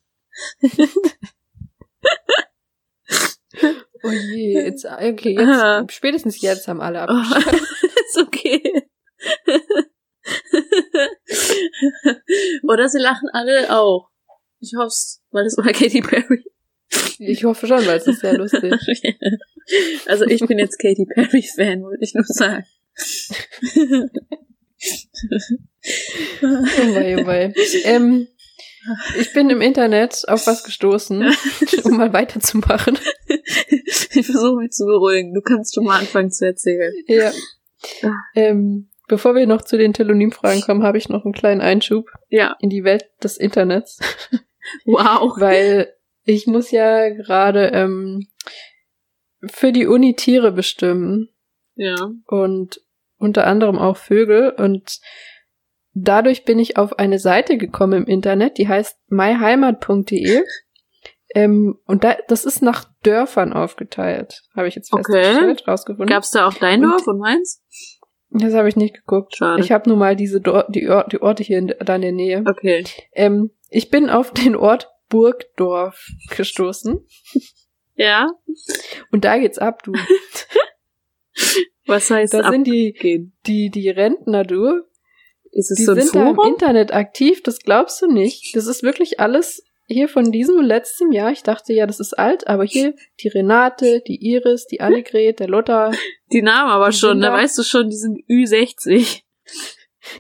[4.04, 7.62] Oh je, jetzt, okay, jetzt, spätestens jetzt haben alle Oh, abgeschaltet.
[8.08, 8.88] ist okay.
[12.64, 14.10] Oder sie lachen alle auch.
[14.60, 16.44] Ich hoff's, weil es war Katy Perry.
[17.20, 18.74] Ich hoffe schon, weil es ist sehr lustig.
[20.08, 22.66] Also ich bin jetzt Katy Perry Fan, wollte ich nur sagen.
[26.42, 27.54] Oh wei, oh wei.
[27.84, 28.28] Ähm,
[29.18, 31.24] ich bin im Internet auf was gestoßen,
[31.84, 32.98] um mal weiterzumachen.
[34.14, 35.34] Ich versuche mich zu beruhigen.
[35.34, 36.94] Du kannst schon mal anfangen zu erzählen.
[37.08, 37.32] Ja.
[38.04, 38.14] Ah.
[38.36, 42.56] Ähm, bevor wir noch zu den Telonym-Fragen kommen, habe ich noch einen kleinen Einschub Ja,
[42.60, 44.00] in die Welt des Internets.
[44.86, 45.34] wow.
[45.40, 48.28] Weil ich muss ja gerade ähm,
[49.46, 51.30] für die Uni Tiere bestimmen
[51.76, 52.12] Ja.
[52.28, 52.82] und
[53.18, 55.00] unter anderem auch Vögel und
[55.94, 60.44] dadurch bin ich auf eine Seite gekommen im Internet, die heißt myheimat.de
[61.34, 65.04] ähm, und da, das ist nach Dörfern aufgeteilt, habe ich jetzt Okay.
[65.24, 66.08] festgestellt, rausgefunden.
[66.14, 67.64] Gab's da auch dein Dorf und meins?
[68.34, 69.36] das habe ich nicht geguckt.
[69.36, 69.62] Schade.
[69.62, 72.12] Ich habe nur mal diese Dor die, Or die Orte hier in, da in der
[72.14, 72.44] Nähe.
[72.48, 72.86] Okay.
[73.14, 77.06] Ähm, ich bin auf den Ort Burgdorf gestoßen.
[77.96, 78.28] Ja?
[79.12, 79.92] Und da geht's ab, du.
[81.86, 84.82] Was heißt Da sind die, die, die Rentner, du.
[85.52, 86.54] Ist es Die so ein sind da im Forum?
[86.54, 88.56] Internet aktiv, das glaubst du nicht.
[88.56, 91.32] Das ist wirklich alles hier von diesem und letztem Jahr.
[91.32, 95.50] Ich dachte ja, das ist alt, aber hier die Renate, die Iris, die Annegret, der
[95.50, 95.94] Lothar.
[96.32, 99.24] Die Namen aber Die schon, da weißt du schon, die sind Ü60.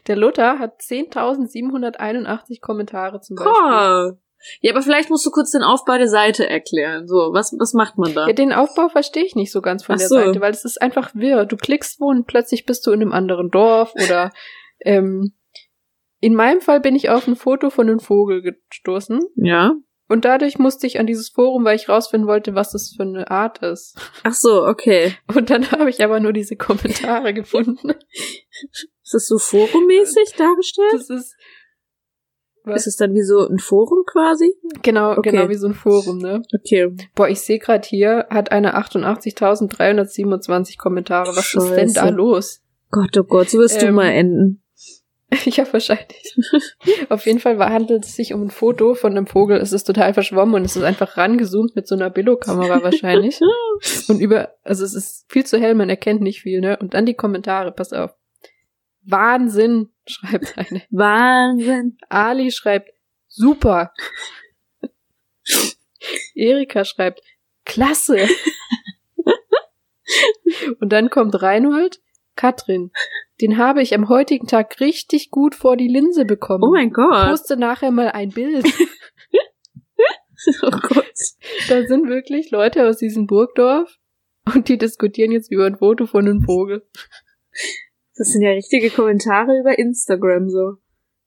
[0.07, 3.53] Der Lothar hat 10.781 Kommentare zum Beispiel.
[3.53, 4.17] Boah.
[4.59, 7.07] Ja, aber vielleicht musst du kurz den Aufbau der Seite erklären.
[7.07, 8.27] So, was, was macht man da?
[8.27, 10.15] Ja, den Aufbau verstehe ich nicht so ganz von Ach der so.
[10.15, 11.45] Seite, weil es ist einfach wirr.
[11.45, 14.31] Du klickst wo und plötzlich bist du in einem anderen Dorf oder
[14.85, 15.33] ähm,
[16.19, 19.73] in meinem Fall bin ich auf ein Foto von einem Vogel gestoßen Ja.
[20.07, 23.31] und dadurch musste ich an dieses Forum, weil ich rausfinden wollte, was das für eine
[23.31, 23.97] Art ist.
[24.23, 25.15] Ach so, okay.
[25.35, 27.91] Und dann habe ich aber nur diese Kommentare gefunden.
[29.03, 30.93] Ist das so forummäßig dargestellt?
[30.93, 31.35] Das ist
[32.63, 32.81] was?
[32.81, 34.53] Ist es dann wie so ein Forum quasi?
[34.83, 35.31] genau, Okay.
[35.31, 36.43] genau wie so ein Forum, ne?
[36.59, 36.95] Okay.
[37.15, 41.29] Boah, ich sehe gerade hier, hat eine 88.327 Kommentare.
[41.35, 41.93] Was ist denn Scheiße.
[41.95, 42.61] da los?
[42.91, 44.61] Gott, oh Gott, so wirst du Ähm, mal enden.
[45.45, 46.37] Ja, wahrscheinlich.
[47.09, 49.57] Auf jeden Fall handelt es sich um ein Foto von einem Vogel.
[49.57, 53.39] Es ist total verschwommen und es ist einfach rangezoomt mit so einer Billo-Kamera wahrscheinlich.
[54.07, 56.77] Und über, also es ist viel zu hell, man erkennt nicht viel, ne?
[56.77, 58.13] Und dann die Kommentare, pass auf.
[59.03, 60.83] Wahnsinn, schreibt eine.
[60.89, 61.97] Wahnsinn.
[62.09, 62.91] Ali schreibt,
[63.27, 63.93] super.
[66.35, 67.21] Erika schreibt,
[67.65, 68.27] klasse.
[70.79, 72.01] Und dann kommt Reinhold,
[72.35, 72.91] Katrin,
[73.41, 76.63] den habe ich am heutigen Tag richtig gut vor die Linse bekommen.
[76.63, 77.29] Oh mein Gott.
[77.29, 78.65] Poste nachher mal ein Bild.
[80.63, 81.05] Oh Gott.
[81.69, 83.97] Da sind wirklich Leute aus diesem Burgdorf
[84.55, 86.83] und die diskutieren jetzt über ein Foto von einem Vogel.
[88.17, 90.77] Das sind ja richtige Kommentare über Instagram so.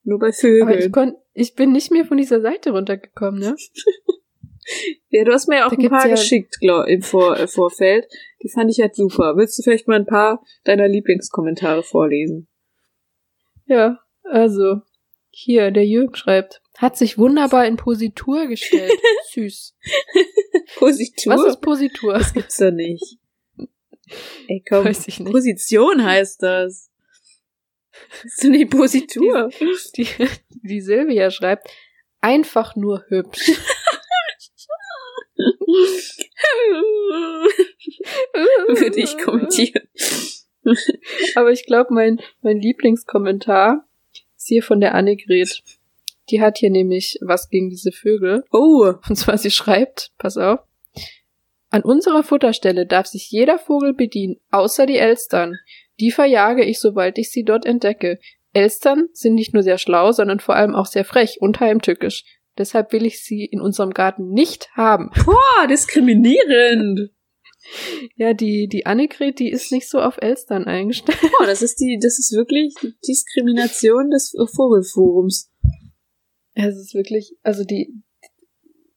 [0.02, 0.92] Nur bei Aber ich, Vögeln.
[0.92, 3.56] kon ich bin nicht mehr von dieser Seite runtergekommen, ne?
[5.10, 7.46] Ja, du hast mir ja auch Da ein paar ja- geschickt, glaub, im Vor äh,
[7.46, 8.06] Vorfeld.
[8.44, 9.36] Die fand ich halt super.
[9.36, 12.46] Willst du vielleicht mal ein paar deiner Lieblingskommentare vorlesen?
[13.64, 14.82] Ja, also,
[15.30, 18.92] hier, der Jürgen schreibt, hat sich wunderbar in Positur gestellt.
[19.32, 19.74] Süß.
[20.76, 21.32] Positur?
[21.32, 22.12] Was ist Positur?
[22.12, 23.18] Das gibt's doch nicht.
[24.48, 24.84] Ey, komm.
[24.84, 25.32] Weiß ich nicht.
[25.32, 26.90] Position heißt das.
[28.22, 29.48] Das ist nicht Positur.
[29.96, 30.06] Die,
[30.50, 31.68] die Silvia schreibt,
[32.20, 33.52] einfach nur hübsch.
[38.68, 39.88] Würde ich kommentieren.
[41.34, 43.88] Aber ich glaube, mein, mein Lieblingskommentar
[44.36, 45.62] ist hier von der Annegret.
[46.30, 48.44] Die hat hier nämlich was gegen diese Vögel.
[48.50, 50.60] Oh, Und zwar, sie schreibt, pass auf,
[51.70, 55.56] an unserer Futterstelle darf sich jeder Vogel bedienen, außer die Elstern.
[55.98, 58.20] Die verjage ich, sobald ich sie dort entdecke.
[58.52, 62.24] Elstern sind nicht nur sehr schlau, sondern vor allem auch sehr frech und heimtückisch.
[62.58, 65.10] Deshalb will ich sie in unserem Garten nicht haben.
[65.24, 67.10] boah, diskriminierend.
[68.16, 71.18] Ja, die, die Annegret, die ist nicht so auf Elstern eingestellt.
[71.38, 72.74] Boah, das ist die, das ist wirklich
[73.08, 75.50] Diskrimination des Vogelforums.
[76.52, 77.92] Es ist wirklich, also die,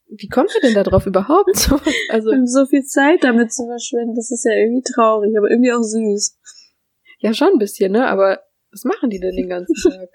[0.09, 1.49] wie kommt man denn da drauf überhaupt?
[1.55, 1.79] So,
[2.09, 5.81] Also, so viel Zeit damit zu verschwenden, das ist ja irgendwie traurig, aber irgendwie auch
[5.81, 6.37] süß.
[7.19, 8.05] ja, schon ein bisschen, ne?
[8.07, 8.41] Aber
[8.71, 10.09] was machen die denn den ganzen Tag?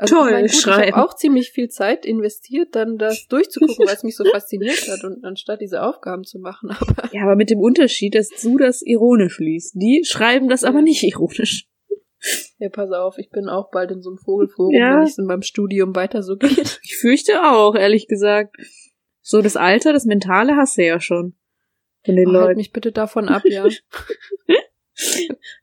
[0.00, 0.54] Also, Toll, ich mein, gut,
[0.86, 4.88] ich habe auch ziemlich viel Zeit investiert, dann das durchzugucken, weil es mich so fasziniert
[4.88, 6.70] hat und anstatt diese Aufgaben zu machen.
[6.80, 9.74] Aber Ja, aber mit dem Unterschied, dass du das ironisch liest.
[9.74, 11.66] Die schreiben das aber nicht ironisch.
[12.58, 14.98] ja, pass auf, ich bin auch bald in so einem Vogelforum, Ja.
[14.98, 16.78] wenn es in meinem Studium weiter so geht.
[16.84, 18.54] Ich fürchte auch, ehrlich gesagt.
[19.20, 21.34] So das Alter, das Mentale hast du ja schon.
[22.04, 22.58] Von den Oh, halt Leuten.
[22.58, 23.66] mich bitte davon ab, ja.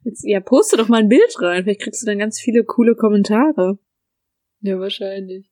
[0.04, 1.64] Jetzt, ja, poste doch mal ein Bild rein.
[1.64, 3.78] Vielleicht kriegst du dann ganz viele coole Kommentare.
[4.60, 5.50] Ja, wahrscheinlich.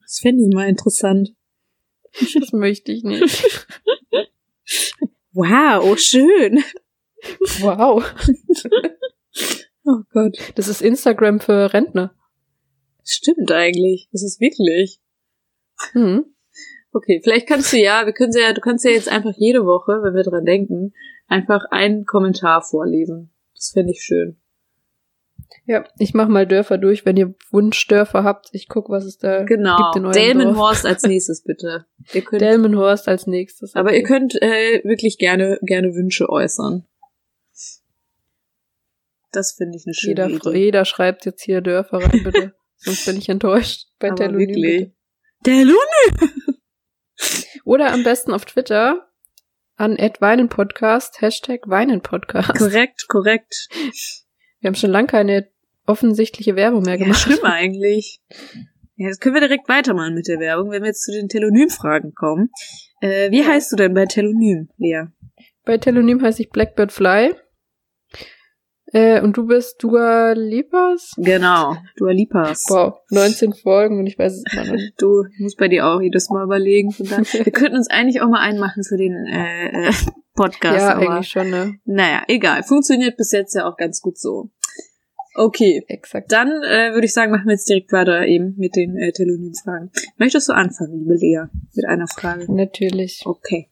[0.00, 1.34] Das fände ich mal interessant.
[2.12, 3.66] Das möchte ich nicht.
[5.36, 6.62] Wow, oh schön.
[7.60, 8.04] Wow.
[9.86, 10.38] Oh Gott.
[10.54, 12.14] Das ist Instagram für Rentner.
[13.04, 14.08] Stimmt eigentlich.
[14.12, 14.98] Das ist wirklich.
[15.92, 16.24] Hm.
[16.92, 20.00] Okay, vielleicht kannst du ja, wir können ja, du kannst ja jetzt einfach jede Woche,
[20.02, 20.94] wenn wir dran denken,
[21.26, 23.30] einfach einen Kommentar vorlesen.
[23.54, 24.40] Das fände ich schön.
[25.66, 28.48] Ja, ich mach mal Dörfer durch, wenn ihr Wunschdörfer habt.
[28.52, 29.76] Ich guck, was es da Genau.
[29.76, 30.14] gibt in eurem Dorf.
[30.14, 31.86] Delmenhorst als nächstes bitte.
[32.12, 33.74] Ihr könnt, Delmenhorst als nächstes.
[33.74, 33.98] aber okay.
[33.98, 36.86] ihr könnt äh, wirklich gerne gerne Wünsche äußern.
[39.32, 40.58] Das finde ich eine schöne jeder, Idee.
[40.58, 42.54] jeder schreibt jetzt hier Dörfer rein, bitte.
[42.76, 43.86] Sonst bin ich enttäuscht.
[43.98, 44.92] Bei Aber Telonym, wirklich.
[45.46, 46.30] Lune.
[47.64, 49.08] Oder am besten auf Twitter
[49.76, 52.54] an @weinenpodcast, Hashtag Weinenpodcast.
[52.58, 53.68] Korrekt, korrekt.
[54.64, 55.46] Wir haben schon lange keine
[55.84, 57.20] offensichtliche Werbung mehr Ja, gemacht.
[57.20, 58.22] schlimm eigentlich.
[58.96, 62.14] Ja, jetzt können wir direkt weitermachen mit der Werbung, wenn wir jetzt zu den Telonym-Fragen
[62.14, 62.48] kommen.
[63.02, 65.08] Äh, wie heißt du denn bei Telonym, Lea?
[65.66, 67.34] Bei Telonym heiße ich Blackbird Fly.
[68.86, 71.12] Äh, und du bist Dua Lipas?
[71.18, 72.64] Genau, Dua Lipas.
[72.70, 74.94] Wow, 19 Folgen und ich weiß es immer noch nicht.
[74.98, 76.88] Du ich muss bei dir auch jedes Mal überlegen.
[76.96, 79.92] Wir könnten uns eigentlich auch mal einmachen für den äh, äh,
[80.34, 80.78] Podcast.
[80.78, 81.78] ja, aber, eigentlich schon, ne?
[81.84, 82.62] Naja, egal.
[82.62, 84.50] Funktioniert bis jetzt ja auch ganz gut so.
[85.36, 86.30] Okay, Exakt.
[86.30, 89.90] dann äh, würde ich sagen, machen wir jetzt direkt weiter eben mit den äh, Telonym-Fragen.
[90.16, 92.52] Möchtest du anfangen, liebe Lea, mit einer Frage?
[92.52, 93.22] Natürlich.
[93.24, 93.68] Okay.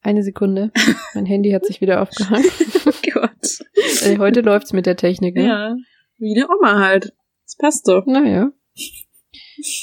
[0.00, 0.72] Eine Sekunde.
[1.14, 2.46] Mein Handy hat sich wieder aufgehangen.
[2.86, 3.30] Oh Gott.
[4.04, 5.46] Äh, heute läuft's mit der Technik, ne?
[5.46, 5.76] Ja,
[6.18, 7.12] wie eine Oma halt.
[7.44, 8.06] Das passt doch.
[8.06, 8.52] Naja.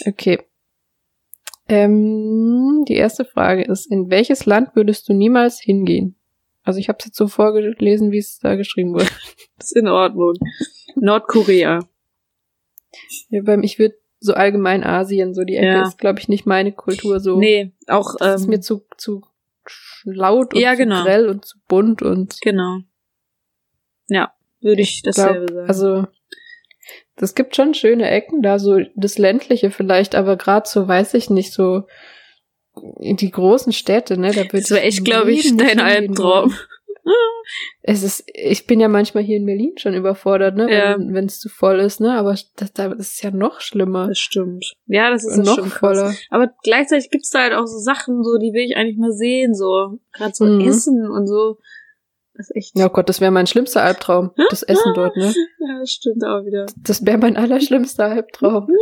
[0.06, 0.40] Okay.
[1.70, 6.16] Ähm, die erste Frage ist, in welches Land würdest du niemals hingehen?
[6.64, 9.08] Also ich habe es jetzt so vorgelesen, wie es da geschrieben wurde.
[9.60, 10.34] ist in Ordnung.
[10.96, 11.80] Nordkorea.
[13.30, 15.88] Ja, beim, ich würde so allgemein Asien, so die Ecke Ja.
[15.88, 17.38] ist, glaube ich, nicht meine Kultur so.
[17.40, 19.22] Nee, auch, Das ist ähm, mir zu, zu
[20.04, 21.04] laut und Ja, zu genau.
[21.04, 22.80] grell und zu bunt und genau.
[24.08, 25.68] Ja, würde ich dasselbe glaub, sagen.
[25.68, 26.08] also
[27.22, 31.30] es gibt schon schöne Ecken, da so das ländliche vielleicht, aber gerade so weiß ich
[31.30, 31.84] nicht so
[33.02, 36.54] in die großen Städte, ne, da das wäre echt, glaube ich, dein Albtraum.
[37.82, 40.96] Es ist, ich bin ja manchmal hier in Berlin schon überfordert, ne, Ja.
[41.00, 44.20] wenn es zu voll ist, ne, aber das, da ist es ja noch schlimmer Das
[44.20, 44.74] stimmt.
[44.86, 45.80] Ja, das ist das noch schon krass.
[45.80, 46.14] voller.
[46.30, 49.56] Aber gleichzeitig gibt's da halt auch so Sachen, so die will ich eigentlich mal sehen,
[49.56, 50.62] so gerade so Mhm.
[50.68, 51.58] Essen und so.
[52.40, 52.80] Das ist echt.
[52.80, 55.34] Ja oh Gott, das wäre mein schlimmster Albtraum, das Essen dort, ne?
[55.60, 56.68] Ja, das stimmt auch wieder.
[56.78, 58.70] Das wäre mein allerschlimmster Albtraum.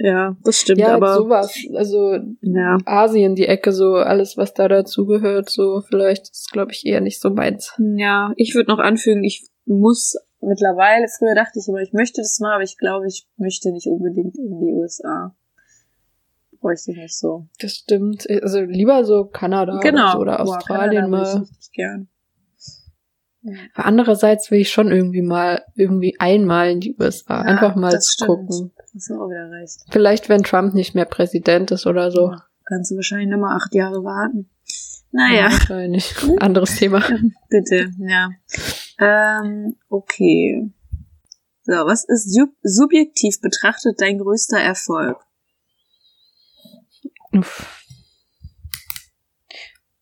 [0.00, 1.52] Ja, das stimmt, Ja, aber sowas.
[1.74, 2.78] Also ja.
[2.84, 7.20] Asien, die Ecke, so alles, was da dazugehört, so vielleicht ist, glaube ich, eher nicht
[7.20, 7.74] so meins.
[7.96, 12.38] Ja, ich würde noch anfügen, ich muss mittlerweile, früher dachte ich immer, ich möchte das
[12.38, 15.34] mal, aber ich glaube, ich möchte nicht unbedingt in die USA.
[16.60, 17.48] Bräuchte ich nicht so.
[17.58, 18.24] Das stimmt.
[18.30, 20.10] Also lieber so Kanada genau.
[20.10, 21.42] oder, so, oder Boah, Australien Kanada mal.
[21.42, 22.08] Ich richtig gern.
[23.74, 27.40] Aber Andererseits will ich schon irgendwie mal, irgendwie einmal in die USA.
[27.40, 28.28] Einfach mal das zu stimmt.
[28.28, 28.72] gucken.
[28.94, 29.78] Hast du auch wieder recht.
[29.90, 32.30] Vielleicht, wenn Trump nicht mehr Präsident ist oder so.
[32.32, 34.50] Ja, kannst du wahrscheinlich nochmal acht Jahre warten.
[35.12, 36.14] Ja, Naja, wahrscheinlich.
[36.40, 37.02] Anderes Thema.
[37.48, 38.30] bitte, ja.
[38.98, 40.70] Ähm, okay.
[41.62, 45.18] So, was ist sub subjektiv betrachtet dein größter Erfolg?
[47.32, 47.84] Uff.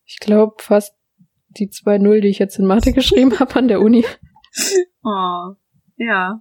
[0.05, 0.95] Ich glaube fast
[1.59, 4.05] die 2-0, die ich jetzt in Mathe geschrieben habe an der Uni.
[5.05, 5.55] Oh,
[5.99, 6.41] ja.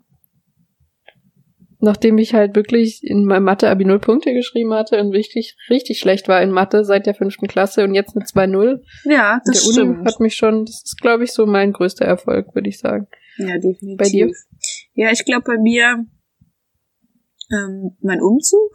[1.81, 6.27] Nachdem ich halt wirklich in meinem Mathe-Abi 0 Punkte geschrieben hatte und richtig, richtig schlecht
[6.27, 8.81] war in Mathe seit der fünften Klasse und jetzt eine 2-0.
[9.03, 10.07] Ja, das der Uni stimmt.
[10.07, 13.07] hat mich schon, das ist glaube ich so mein größter Erfolg, würde ich sagen.
[13.37, 13.97] Ja, definitiv.
[13.97, 14.31] Bei dir?
[14.93, 16.05] Ja, ich glaube bei mir
[17.51, 18.71] ähm, mein Umzug,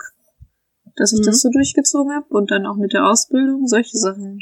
[0.96, 1.24] dass ich Mhm.
[1.24, 4.38] das so durchgezogen habe und dann auch mit der Ausbildung, solche Sachen.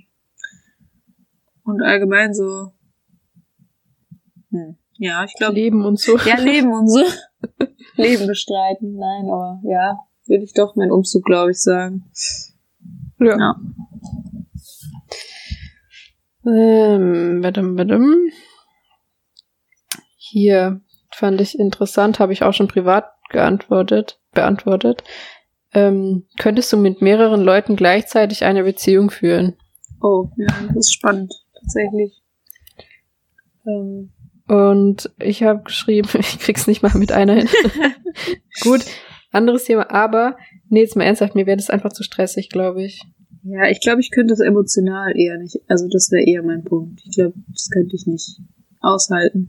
[1.69, 2.73] Und allgemein so.
[4.51, 4.79] Hm.
[4.97, 5.55] Ja, ich glaube.
[5.55, 6.17] Leben und so.
[6.17, 7.05] Ja, Leben und so.
[7.97, 12.11] Leben bestreiten, nein, aber ja, würde ich doch meinen Umzug, glaube ich, sagen.
[13.21, 13.37] Ja.
[13.37, 13.61] Ja.
[16.47, 18.15] Ähm, badum, badum.
[20.17, 20.81] Hier
[21.13, 25.05] fand ich interessant, habe ich auch schon privat geantwortet, beantwortet.
[25.75, 29.59] Ähm, könntest du mit mehreren Leuten gleichzeitig eine Beziehung führen?
[30.01, 32.23] Oh, ja, das ist spannend, tatsächlich.
[33.67, 34.11] Ähm,
[34.49, 37.49] Und ich habe geschrieben, ich krieg's nicht mal mit einer hin.
[38.63, 38.85] Gut,
[39.31, 40.37] anderes Thema, aber
[40.69, 43.03] nee, jetzt mal ernsthaft, mir wäre das einfach zu stressig, glaube ich.
[43.43, 45.61] ja, ich glaube, ich könnte es emotional eher nicht.
[45.69, 47.01] Also das wäre eher mein Punkt.
[47.05, 48.39] Ich glaube, das könnte ich nicht
[48.81, 49.49] aushalten.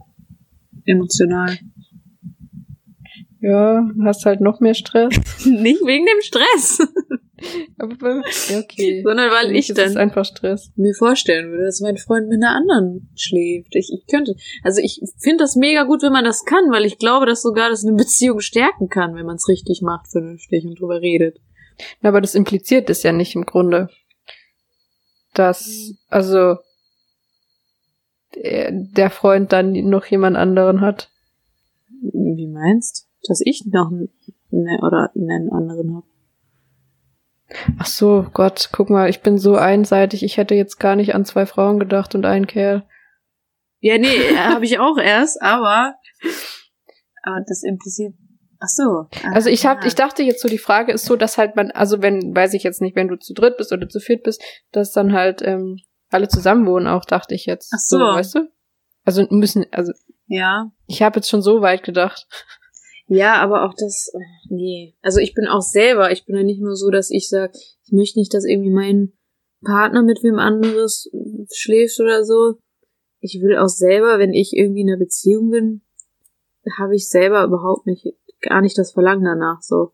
[0.85, 1.57] Emotional.
[3.41, 5.15] Ja, hast halt noch mehr Stress.
[5.45, 6.79] nicht wegen dem Stress,
[7.77, 9.01] Aber ja, okay.
[9.05, 10.71] sondern weil ich dann einfach Stress.
[10.75, 13.75] mir vorstellen würde, dass mein Freund mit einer anderen schläft.
[13.75, 16.97] Ich, ich könnte, also ich finde das mega gut, wenn man das kann, weil ich
[16.97, 20.79] glaube, dass sogar das eine Beziehung stärken kann, wenn man es richtig macht, vernünftig und
[20.79, 21.39] drüber redet.
[22.01, 23.89] Aber das impliziert es ja nicht im Grunde.
[25.33, 26.57] Dass, also,
[28.35, 31.11] der, der Freund dann noch jemand anderen hat.
[32.01, 33.07] Wie meinst?
[33.27, 34.09] Dass ich noch einen,
[34.51, 36.07] ne, oder einen anderen habe.
[37.77, 41.25] Ach so, Gott, guck mal, ich bin so einseitig, ich hätte jetzt gar nicht an
[41.25, 42.85] zwei Frauen gedacht und einen Kerl.
[43.79, 45.95] Ja, nee, habe ich auch erst, aber,
[47.23, 48.13] aber das impliziert,
[48.59, 49.07] ach so.
[49.23, 49.87] Ah, Also ich hab, ja.
[49.87, 52.63] ich dachte jetzt so, die Frage ist so, dass halt man, also wenn, weiß ich
[52.63, 55.77] jetzt nicht, wenn du zu dritt bist oder zu viert bist, dass dann halt ähm,
[56.09, 57.71] alle zusammen wohnen auch, dachte ich jetzt.
[57.73, 57.99] Ach so.
[57.99, 58.51] weißt du?
[59.05, 59.93] Also müssen, also
[60.27, 60.71] ja.
[60.85, 62.27] ich habe jetzt schon so weit gedacht.
[63.11, 64.95] Ja, aber auch das, äh, nee.
[65.01, 67.51] Also ich bin auch selber, ich bin ja nicht nur so, dass ich sage,
[67.83, 69.13] ich möchte nicht, dass irgendwie mein
[69.65, 71.09] Partner mit wem anderes
[71.51, 72.59] schläft oder so.
[73.19, 75.81] Ich will auch selber, wenn ich irgendwie in einer Beziehung bin,
[76.77, 78.05] habe ich selber überhaupt nicht,
[78.41, 79.91] gar nicht das Verlangen danach, so.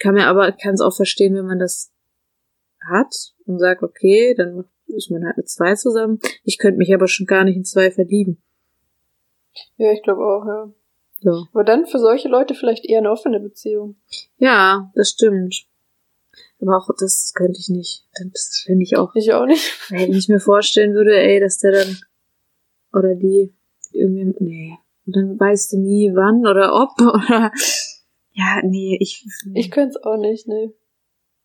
[0.00, 1.92] Kann mir aber, kann es auch verstehen, wenn man das
[2.90, 3.14] hat
[3.44, 6.18] und sagt, okay, dann ist man halt mit zwei zusammen.
[6.44, 8.42] Ich könnte mich aber schon gar nicht in zwei verlieben.
[9.76, 10.72] Ja, ich glaube auch, ja.
[11.22, 11.46] So.
[11.52, 13.96] Aber dann für solche Leute vielleicht eher eine offene Beziehung.
[14.38, 15.66] Ja, das stimmt.
[16.60, 18.04] Aber auch das könnte ich nicht.
[18.14, 19.14] Das finde ich auch.
[19.14, 19.90] Ich auch nicht.
[19.90, 21.98] Wenn ich mir vorstellen würde, ey, dass der dann
[22.92, 23.54] oder die
[23.92, 24.78] irgendwie, nee.
[25.06, 27.50] Und dann weißt du nie wann oder ob oder
[28.32, 30.72] ja, nee, ich Ich könnte es auch nicht, ne.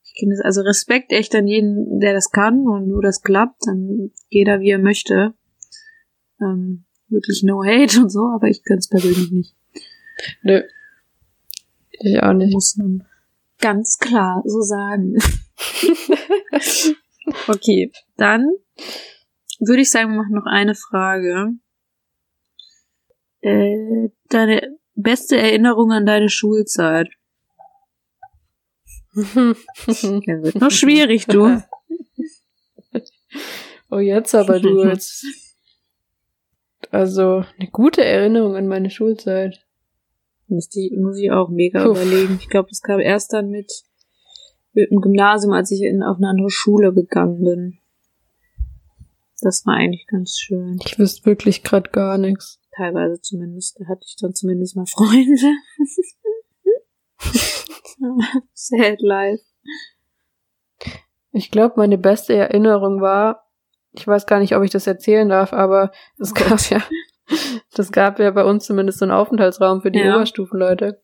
[0.04, 3.68] ich kenne das also Respekt echt an jeden, der das kann und wo das klappt,
[3.68, 5.34] dann jeder wie er möchte.
[6.40, 9.56] Ähm, wirklich no hate und so, aber ich könnte es persönlich nicht.
[10.42, 10.64] Nö.
[11.92, 12.54] Ich auch nicht.
[12.54, 13.08] Muss man
[13.60, 15.18] ganz klar so sagen.
[17.48, 18.52] okay, dann
[19.60, 21.54] würde ich sagen, wir machen noch eine Frage.
[23.42, 27.10] Äh, deine beste Erinnerung an deine Schulzeit.
[29.14, 31.62] Ja, wird noch schwierig, du.
[33.90, 35.26] oh, jetzt aber du jetzt.
[36.92, 39.67] Also, eine gute Erinnerung an meine Schulzeit.
[40.48, 41.92] Muss, die, muss ich auch mega Puh.
[41.92, 42.38] überlegen.
[42.40, 43.72] Ich glaube, das kam erst dann mit,
[44.74, 47.80] mit dem Gymnasium, als ich in, auf eine andere Schule gegangen bin.
[49.42, 50.80] Das war eigentlich ganz schön.
[50.84, 52.60] Ich wüsste wirklich grad gar nichts.
[52.76, 53.80] Teilweise zumindest.
[53.80, 55.54] Da hatte ich dann zumindest mal Freunde.
[58.54, 59.44] Sad life.
[61.32, 63.48] Ich glaube, meine beste Erinnerung war,
[63.92, 66.82] ich weiß gar nicht, ob ich das erzählen darf, aber es gab ja,
[67.78, 70.16] das gab ja bei uns zumindest so einen Aufenthaltsraum für die Ja.
[70.16, 71.02] Oberstufenleute.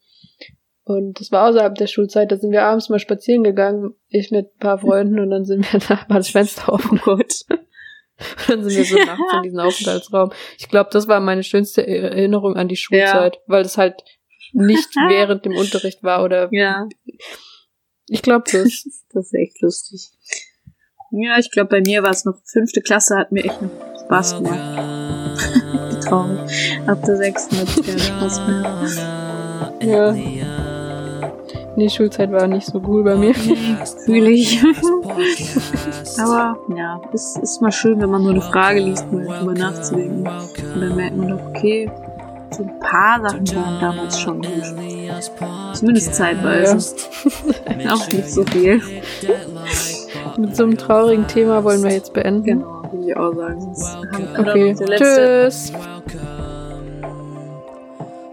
[0.85, 4.47] Und das war außerhalb der Schulzeit, da sind wir abends mal spazieren gegangen, ich mit
[4.47, 6.97] ein paar Freunden und dann sind wir da, war das Fenster offen.
[6.99, 7.33] Gut.
[8.47, 10.31] Dann sind wir so nachts in diesen Aufenthaltsraum.
[10.59, 14.03] Ich glaube, das war meine schönste Erinnerung an die Schulzeit, weil das halt
[14.53, 16.87] nicht während dem Unterricht war oder Ja,
[18.07, 18.83] ich glaube das.
[19.11, 20.11] das ist echt lustig.
[21.11, 23.71] Ja, ich glaube, bei mir war es noch fünfte Klasse, hat mir echt noch
[24.05, 25.02] Spaß gemacht.
[26.05, 26.79] Traurig.
[26.87, 29.73] Ab der sechsten hat es keinen Spaß mehr.
[29.81, 30.15] Ja.
[31.75, 33.33] Nee, Schulzeit war nicht so cool bei mir.
[34.05, 34.63] Fühle ich.
[36.19, 40.27] Aber ja, es ist mal schön, wenn man so eine Frage liest, mal drüber nachzudenken.
[40.27, 41.89] Und dann merkt man doch, okay,
[42.51, 44.63] so ein paar Sachen waren damals schon gut.
[45.73, 46.77] Zumindest zeitweise.
[47.89, 48.81] Auch nicht so viel.
[50.37, 52.43] Mit so einem traurigen Thema wollen wir jetzt beenden.
[52.43, 53.67] Genau, ich auch sagen.
[53.69, 55.71] Das Okay, tschüss.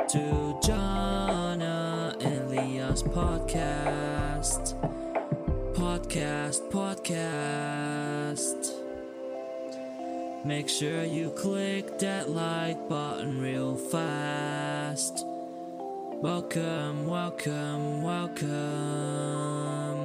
[0.09, 4.75] to Jana and Leah's podcast.
[5.75, 8.73] Podcast, podcast.
[10.45, 15.25] Make sure you click that like button real fast.
[16.23, 20.00] Welcome, welcome, welcome